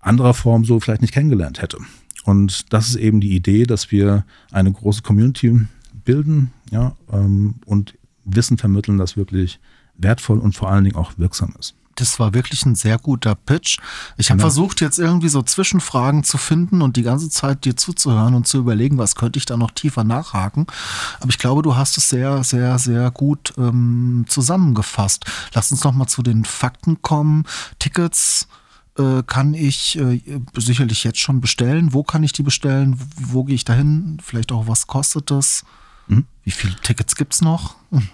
anderer 0.00 0.34
Form 0.34 0.66
so 0.66 0.80
vielleicht 0.80 1.00
nicht 1.00 1.14
kennengelernt 1.14 1.62
hätte. 1.62 1.78
Und 2.24 2.74
das 2.74 2.88
ist 2.88 2.96
eben 2.96 3.22
die 3.22 3.34
Idee, 3.34 3.64
dass 3.64 3.90
wir 3.90 4.26
eine 4.52 4.70
große 4.70 5.00
Community 5.00 5.62
bilden 6.04 6.52
ja, 6.70 6.94
ähm, 7.10 7.54
und 7.64 7.94
Wissen 8.26 8.58
vermitteln, 8.58 8.98
das 8.98 9.16
wirklich 9.16 9.60
wertvoll 9.96 10.38
und 10.38 10.54
vor 10.54 10.70
allen 10.70 10.84
Dingen 10.84 10.96
auch 10.96 11.12
wirksam 11.16 11.54
ist 11.58 11.74
das 12.00 12.18
war 12.20 12.34
wirklich 12.34 12.64
ein 12.64 12.74
sehr 12.74 12.98
guter 12.98 13.34
Pitch. 13.34 13.78
Ich 14.16 14.30
habe 14.30 14.38
genau. 14.38 14.48
versucht, 14.48 14.80
jetzt 14.80 14.98
irgendwie 14.98 15.28
so 15.28 15.42
Zwischenfragen 15.42 16.24
zu 16.24 16.38
finden 16.38 16.82
und 16.82 16.96
die 16.96 17.02
ganze 17.02 17.28
Zeit 17.28 17.64
dir 17.64 17.76
zuzuhören 17.76 18.34
und 18.34 18.46
zu 18.46 18.58
überlegen, 18.58 18.98
was 18.98 19.14
könnte 19.14 19.38
ich 19.38 19.46
da 19.46 19.56
noch 19.56 19.70
tiefer 19.72 20.04
nachhaken. 20.04 20.66
Aber 21.20 21.30
ich 21.30 21.38
glaube, 21.38 21.62
du 21.62 21.76
hast 21.76 21.98
es 21.98 22.08
sehr, 22.08 22.44
sehr, 22.44 22.78
sehr 22.78 23.10
gut 23.10 23.52
ähm, 23.58 24.24
zusammengefasst. 24.28 25.24
Lass 25.54 25.72
uns 25.72 25.84
noch 25.84 25.92
mal 25.92 26.06
zu 26.06 26.22
den 26.22 26.44
Fakten 26.44 27.02
kommen. 27.02 27.44
Tickets 27.78 28.48
äh, 28.98 29.22
kann 29.26 29.54
ich 29.54 29.98
äh, 29.98 30.20
sicherlich 30.56 31.04
jetzt 31.04 31.18
schon 31.18 31.40
bestellen. 31.40 31.92
Wo 31.92 32.02
kann 32.02 32.22
ich 32.22 32.32
die 32.32 32.42
bestellen? 32.42 32.98
Wo, 32.98 33.38
wo 33.38 33.44
gehe 33.44 33.54
ich 33.54 33.64
dahin? 33.64 34.18
Vielleicht 34.22 34.52
auch, 34.52 34.68
was 34.68 34.86
kostet 34.86 35.30
das? 35.30 35.64
Mhm. 36.06 36.26
Wie 36.44 36.50
viele 36.50 36.76
Tickets 36.76 37.16
gibt 37.16 37.34
es 37.34 37.42
noch? 37.42 37.76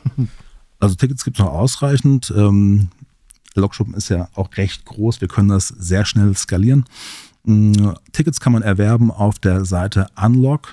Also 0.81 0.97
Tickets 0.97 1.25
gibt 1.25 1.39
es 1.39 1.43
noch 1.43 1.53
ausreichend. 1.53 2.31
Ähm, 2.37 2.89
der 3.55 3.63
Lokschuppen 3.63 3.95
ist 3.95 4.09
ja 4.09 4.29
auch 4.35 4.49
recht 4.57 4.85
groß. 4.85 5.21
Wir 5.21 5.29
können 5.29 5.49
das 5.49 5.69
sehr 5.69 6.05
schnell 6.05 6.37
skalieren. 6.37 6.85
Mm, 7.45 7.91
Tickets 8.13 8.41
kann 8.41 8.53
man 8.53 8.63
erwerben 8.63 9.11
auf 9.11 9.39
der 9.39 9.65
Seite 9.65 10.09
unlock-hr.de. 10.17 10.73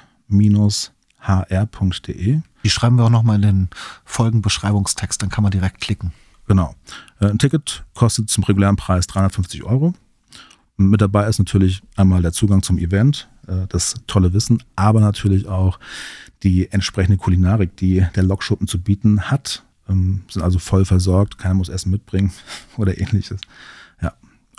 Die 2.63 2.69
schreiben 2.69 2.97
wir 2.97 3.05
auch 3.05 3.09
nochmal 3.09 3.37
in 3.37 3.41
den 3.41 3.69
Folgenbeschreibungstext, 4.05 5.21
dann 5.21 5.29
kann 5.29 5.43
man 5.43 5.51
direkt 5.51 5.81
klicken. 5.81 6.13
Genau. 6.47 6.75
Äh, 7.19 7.27
ein 7.27 7.39
Ticket 7.39 7.83
kostet 7.93 8.29
zum 8.29 8.43
regulären 8.43 8.75
Preis 8.75 9.07
350 9.07 9.63
Euro. 9.63 9.93
Mit 10.77 11.01
dabei 11.01 11.27
ist 11.27 11.39
natürlich 11.39 11.81
einmal 11.95 12.21
der 12.21 12.31
Zugang 12.31 12.63
zum 12.63 12.77
Event, 12.77 13.29
äh, 13.47 13.67
das 13.69 13.95
tolle 14.07 14.33
Wissen, 14.33 14.63
aber 14.75 15.01
natürlich 15.01 15.47
auch 15.47 15.79
die 16.43 16.71
entsprechende 16.71 17.17
Kulinarik, 17.17 17.75
die 17.77 18.05
der 18.15 18.23
Lokschuppen 18.23 18.67
zu 18.67 18.81
bieten 18.81 19.29
hat 19.29 19.63
ähm, 19.91 20.21
sind 20.29 20.41
also 20.41 20.59
voll 20.59 20.85
versorgt, 20.85 21.37
keiner 21.37 21.55
muss 21.55 21.69
Essen 21.69 21.91
mitbringen 21.91 22.31
oder 22.77 22.99
ähnliches. 22.99 23.41
Ja. 24.01 24.13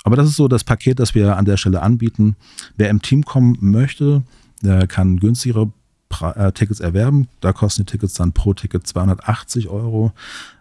Aber 0.04 0.16
das 0.16 0.28
ist 0.28 0.36
so 0.36 0.48
das 0.48 0.64
Paket, 0.64 0.98
das 0.98 1.14
wir 1.14 1.36
an 1.36 1.44
der 1.44 1.56
Stelle 1.56 1.82
anbieten. 1.82 2.36
Wer 2.76 2.90
im 2.90 3.02
Team 3.02 3.24
kommen 3.24 3.56
möchte, 3.60 4.22
der 4.62 4.86
kann 4.86 5.18
günstigere 5.18 5.72
äh, 6.20 6.52
Tickets 6.52 6.80
erwerben. 6.80 7.28
Da 7.40 7.52
kosten 7.52 7.84
die 7.84 7.90
Tickets 7.90 8.14
dann 8.14 8.32
pro 8.32 8.54
Ticket 8.54 8.86
280 8.86 9.68
Euro. 9.68 10.12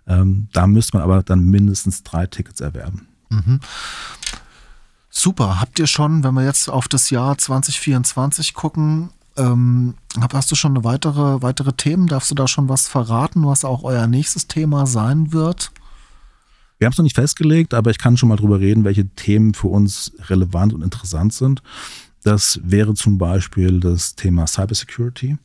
Ähm, 0.08 0.48
da 0.54 0.68
müsste 0.68 0.98
man 0.98 1.04
aber 1.04 1.24
dann 1.24 1.44
mindestens 1.46 2.04
drei 2.04 2.26
Tickets 2.26 2.62
erwerben. 2.62 3.08
Mhm. 3.30 3.60
Super. 5.10 5.60
Habt 5.60 5.78
ihr 5.78 5.88
schon, 5.88 6.24
wenn 6.24 6.34
wir 6.34 6.46
jetzt 6.46 6.70
auf 6.70 6.88
das 6.88 7.10
Jahr 7.10 7.38
2024 7.38 8.54
gucken, 8.54 9.10
ähm, 9.38 9.96
hast 10.34 10.52
du 10.52 10.56
schon 10.56 10.84
weitere, 10.84 11.42
weitere 11.42 11.74
Themen? 11.74 12.08
Darfst 12.08 12.32
du 12.32 12.36
da 12.36 12.48
schon 12.48 12.70
was 12.70 12.88
verraten, 12.88 13.46
was 13.46 13.66
auch 13.66 13.84
euer 13.84 14.08
nächstes 14.08 14.48
Thema 14.48 14.86
sein 14.86 15.34
wird? 15.34 15.72
Wir 16.78 16.86
haben 16.86 16.94
es 16.94 16.98
noch 16.98 17.04
nicht 17.04 17.16
festgelegt, 17.16 17.74
aber 17.74 17.92
ich 17.92 18.00
kann 18.00 18.18
schon 18.18 18.30
mal 18.30 18.38
drüber 18.38 18.60
reden, 18.60 18.84
welche 18.84 19.08
Themen 19.08 19.54
für 19.54 19.68
uns 19.68 20.14
relevant 20.30 20.74
und 20.74 20.82
interessant 20.82 21.34
sind. 21.34 21.62
Das 22.24 22.60
wäre 22.64 22.94
zum 22.94 23.18
Beispiel 23.18 23.80
das 23.80 24.16
Thema 24.16 24.48
Cybersecurity, 24.48 25.38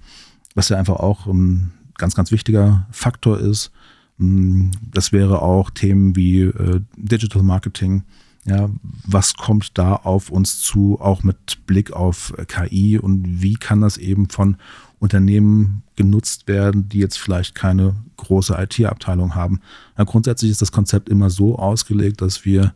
was 0.55 0.71
ja 0.71 0.79
einfach 0.79 0.97
auch 0.97 1.27
ein 1.27 1.73
ganz, 1.99 2.15
ganz 2.15 2.31
wichtiger 2.31 2.87
Faktor 2.91 3.39
ist. 3.39 3.71
Das 4.19 5.13
wäre 5.13 5.43
auch 5.43 5.71
Themen 5.71 6.17
wie 6.17 6.43
äh, 6.43 6.81
Digital 6.97 7.43
Marketing, 7.43 8.05
ja, 8.47 8.71
was 9.05 9.35
kommt 9.35 9.77
da 9.77 9.97
auf 9.97 10.31
uns 10.31 10.61
zu, 10.61 10.99
auch 11.01 11.25
mit 11.25 11.67
Blick 11.67 11.93
auf 11.93 12.33
KI 12.47 12.99
und 12.99 13.43
wie 13.43 13.55
kann 13.55 13.81
das 13.81 13.97
eben 13.97 14.29
von 14.29 14.57
Unternehmen 15.01 15.83
genutzt 15.97 16.47
werden, 16.47 16.89
die 16.89 17.01
jetzt 17.01 17.19
vielleicht 17.19 17.55
keine 17.55 17.97
große 18.17 18.57
IT-Abteilung 18.57 19.35
haben. 19.35 19.61
Ja, 19.99 20.05
grundsätzlich 20.05 20.51
ist 20.51 20.63
das 20.63 20.73
Konzept 20.73 21.09
immer 21.09 21.29
so 21.29 21.59
ausgelegt, 21.59 22.21
dass 22.21 22.45
wir 22.45 22.73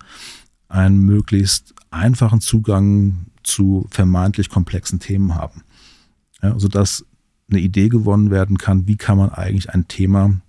einen 0.69 0.99
möglichst 0.99 1.75
einfachen 1.91 2.41
Zugang 2.41 3.27
zu 3.43 3.87
vermeintlich 3.91 4.49
komplexen 4.49 4.99
Themen 4.99 5.35
haben. 5.37 5.63
Ja, 6.43 6.59
sodass 6.59 7.05
eine 7.49 7.61
Idee 7.61 7.89
gewonnen 7.89 8.31
werden 8.31 8.59
kann, 8.59 8.87
wie 8.87 8.97
kann 8.97 9.19
man 9.19 9.31
eigentlich 9.31 9.71
ein 9.71 9.89
Thema 9.89 10.41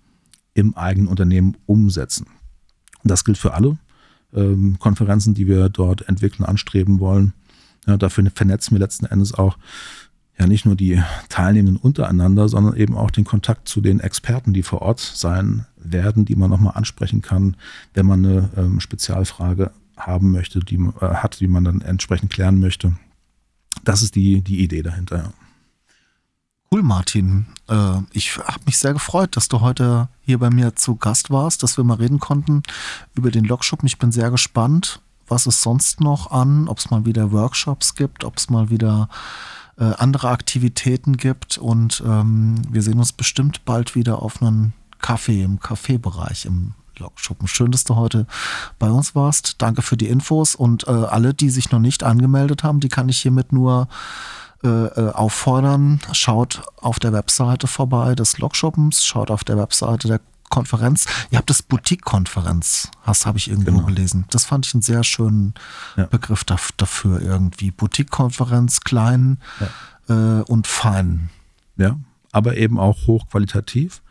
im 0.54 0.76
eigenen 0.76 1.08
Unternehmen 1.08 1.58
umsetzen. 1.66 2.28
das 3.04 3.24
gilt 3.24 3.38
für 3.38 3.54
alle 3.54 3.78
ähm, 4.36 4.78
Konferenzen, 4.80 5.34
die 5.34 5.48
wir 5.48 5.70
dort 5.70 6.08
entwickeln, 6.08 6.46
anstreben 6.46 7.00
wollen. 7.00 7.34
Ja, 7.88 7.98
dafür 7.98 8.30
vernetzen 8.34 8.76
wir 8.76 8.80
letzten 8.80 9.06
Endes 9.06 9.34
auch 9.34 9.58
ja 10.38 10.48
nicht 10.48 10.65
nur 10.65 10.76
die 10.76 11.02
Teilnehmenden 11.30 11.78
untereinander, 11.78 12.50
sondern 12.50 12.76
eben 12.76 12.96
auch 12.96 13.12
den 13.12 13.24
Kontakt 13.26 13.67
zu 13.67 13.82
den 13.82 14.00
Experten, 14.00 14.54
die 14.54 14.63
vor 14.63 14.82
Ort 14.82 15.00
sein 15.00 15.65
werden, 15.78 16.26
die 16.26 16.36
man 16.36 16.50
nochmal 16.50 16.74
ansprechen 16.76 17.22
kann, 17.22 17.56
wenn 17.94 18.06
man 18.06 18.26
eine 18.26 18.50
ähm, 18.58 18.80
Spezialfrage 18.80 19.72
haben 19.98 20.32
möchte, 20.32 20.60
die 20.60 20.76
äh, 20.76 21.15
hat, 21.15 21.39
die 21.39 21.48
man 21.48 21.63
dann 21.63 21.82
entsprechend 21.82 22.32
klären 22.32 22.60
möchte. 22.60 22.94
Das 23.84 24.02
ist 24.02 24.15
die, 24.15 24.41
die 24.41 24.63
Idee 24.63 24.82
dahinter. 24.82 25.17
Ja. 25.17 25.34
Cool, 26.74 26.84
Martin. 26.84 27.48
Äh, 27.68 27.98
ich 28.14 28.38
habe 28.38 28.62
mich 28.66 28.78
sehr 28.78 28.94
gefreut, 28.94 29.36
dass 29.36 29.50
du 29.50 29.60
heute 29.60 30.08
hier 30.22 30.40
bei 30.40 30.50
mir 30.50 30.74
zu 30.78 30.96
Gast 30.96 31.30
warst, 31.30 31.64
dass 31.64 31.76
wir 31.76 31.84
mal 31.84 31.98
reden 31.98 32.22
konnten 32.22 32.64
über 33.14 33.30
den 33.30 33.44
Logschuppen. 33.44 33.88
Ich 33.88 34.00
bin 34.00 34.14
sehr 34.14 34.32
gespannt, 34.32 35.02
was 35.28 35.48
es 35.48 35.62
sonst 35.62 36.00
noch 36.00 36.32
an, 36.32 36.70
ob 36.70 36.78
es 36.78 36.90
mal 36.90 37.06
wieder 37.06 37.34
Workshops 37.34 37.96
gibt, 37.96 38.24
ob 38.24 38.38
es 38.38 38.50
mal 38.50 38.70
wieder 38.70 39.10
äh, 39.78 39.84
andere 39.84 40.30
Aktivitäten 40.30 41.18
gibt. 41.18 41.58
Und 41.58 42.02
ähm, 42.06 42.62
wir 42.70 42.82
sehen 42.84 43.00
uns 43.00 43.12
bestimmt 43.12 43.66
bald 43.66 43.94
wieder 43.94 44.22
auf 44.22 44.42
einen 44.42 44.74
Kaffee 45.02 45.44
im 45.44 45.60
Kaffeebereich 45.60 46.46
im 46.46 46.72
Logschuppen. 46.98 47.50
Schön, 47.50 47.72
dass 47.72 47.84
du 47.84 47.98
heute 47.98 48.28
bei 48.80 48.90
uns 48.90 49.14
warst. 49.14 49.62
Danke 49.62 49.82
für 49.82 49.98
die 49.98 50.08
Infos 50.08 50.56
und 50.56 50.88
äh, 50.88 50.92
alle, 50.92 51.34
die 51.34 51.50
sich 51.50 51.70
noch 51.72 51.80
nicht 51.80 52.04
angemeldet 52.04 52.64
haben, 52.64 52.80
die 52.80 52.88
kann 52.88 53.10
ich 53.10 53.18
hiermit 53.18 53.52
nur 53.52 53.90
auffordern, 54.67 56.00
schaut 56.12 56.62
auf 56.78 57.00
der 57.00 57.13
Webseite 57.13 57.67
vorbei 57.67 58.15
des 58.15 58.38
Logshoppens, 58.38 59.06
schaut 59.06 59.32
auf 59.32 59.43
der 59.43 59.58
Webseite 59.58 60.08
der 60.08 60.21
Konferenz. 60.52 61.06
Ihr 61.32 61.39
habt 61.39 61.50
das 61.50 61.63
Boutique-Konferenz, 61.63 62.91
hast 63.02 63.26
habe 63.26 63.39
ich 63.39 63.50
irgendwo 63.50 63.71
genau. 63.71 63.86
gelesen. 63.86 64.26
Das 64.30 64.45
fand 64.45 64.67
ich 64.67 64.76
einen 64.76 64.84
sehr 64.84 65.04
schönen 65.04 65.56
ja. 65.97 66.06
Begriff 66.06 66.43
dafür 66.43 67.19
irgendwie. 67.21 67.71
Boutique-Konferenz, 67.71 68.82
klein 68.82 69.39
ja. 70.08 70.39
äh, 70.39 70.43
und 70.43 70.67
fein. 70.67 71.30
Ja, 71.78 71.97
aber 72.32 72.58
eben 72.58 72.80
auch 72.80 73.08
hochqualitativ. 73.08 74.04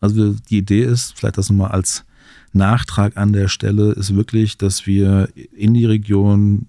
Also 0.00 0.32
die 0.32 0.58
Idee 0.58 0.84
ist, 0.84 1.18
vielleicht 1.18 1.36
das 1.36 1.50
nochmal 1.50 1.72
als 1.72 2.04
Nachtrag 2.52 3.16
an 3.16 3.32
der 3.32 3.48
Stelle, 3.48 3.92
ist 3.92 4.14
wirklich, 4.14 4.56
dass 4.56 4.86
wir 4.86 5.28
in 5.52 5.74
die 5.74 5.84
Region 5.84 6.68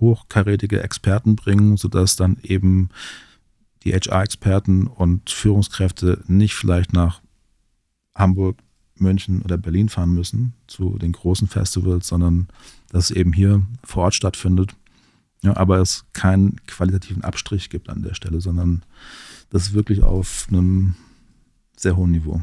hochkarätige 0.00 0.82
Experten 0.82 1.36
bringen, 1.36 1.76
sodass 1.76 2.16
dann 2.16 2.36
eben 2.42 2.88
die 3.84 3.92
HR-Experten 3.92 4.86
und 4.86 5.30
Führungskräfte 5.30 6.22
nicht 6.26 6.54
vielleicht 6.54 6.92
nach 6.92 7.20
Hamburg, 8.14 8.58
München 8.96 9.42
oder 9.42 9.56
Berlin 9.56 9.88
fahren 9.88 10.12
müssen 10.12 10.54
zu 10.66 10.98
den 10.98 11.12
großen 11.12 11.46
Festivals, 11.46 12.08
sondern 12.08 12.48
dass 12.90 13.10
es 13.10 13.16
eben 13.16 13.32
hier 13.32 13.62
vor 13.84 14.04
Ort 14.04 14.14
stattfindet. 14.14 14.74
Ja, 15.42 15.56
aber 15.56 15.78
es 15.78 16.04
keinen 16.14 16.56
qualitativen 16.66 17.22
Abstrich 17.22 17.70
gibt 17.70 17.90
an 17.90 18.02
der 18.02 18.14
Stelle, 18.14 18.40
sondern 18.40 18.82
das 19.50 19.62
ist 19.62 19.72
wirklich 19.72 20.02
auf 20.02 20.48
einem 20.50 20.96
sehr 21.76 21.96
hohen 21.96 22.10
Niveau. 22.10 22.42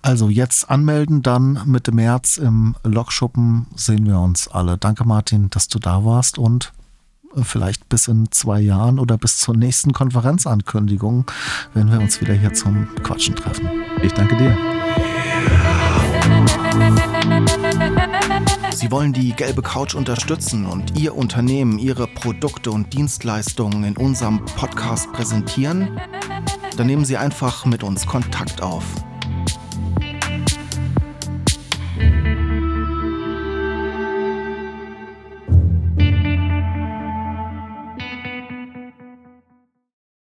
Also 0.00 0.28
jetzt 0.28 0.70
anmelden, 0.70 1.22
dann 1.22 1.60
Mitte 1.66 1.90
März 1.90 2.36
im 2.36 2.76
Lokschuppen 2.84 3.66
sehen 3.74 4.06
wir 4.06 4.20
uns 4.20 4.46
alle. 4.46 4.78
Danke 4.78 5.04
Martin, 5.04 5.50
dass 5.50 5.66
du 5.66 5.80
da 5.80 6.04
warst 6.04 6.38
und 6.38 6.72
vielleicht 7.44 7.88
bis 7.88 8.08
in 8.08 8.30
zwei 8.30 8.60
Jahren 8.60 8.98
oder 8.98 9.18
bis 9.18 9.38
zur 9.38 9.56
nächsten 9.56 9.92
Konferenzankündigung, 9.92 11.24
wenn 11.74 11.90
wir 11.90 12.00
uns 12.00 12.20
wieder 12.20 12.34
hier 12.34 12.54
zum 12.54 12.88
Quatschen 13.02 13.34
treffen. 13.36 13.68
Ich 14.02 14.12
danke 14.12 14.36
dir. 14.36 14.56
Sie 18.72 18.90
wollen 18.90 19.12
die 19.12 19.32
gelbe 19.32 19.62
Couch 19.62 19.94
unterstützen 19.94 20.66
und 20.66 20.98
Ihr 20.98 21.16
Unternehmen, 21.16 21.78
Ihre 21.78 22.06
Produkte 22.06 22.70
und 22.70 22.92
Dienstleistungen 22.92 23.84
in 23.84 23.96
unserem 23.96 24.44
Podcast 24.44 25.12
präsentieren? 25.12 25.98
Dann 26.76 26.86
nehmen 26.86 27.04
Sie 27.04 27.16
einfach 27.16 27.64
mit 27.64 27.82
uns 27.82 28.06
Kontakt 28.06 28.62
auf 28.62 28.84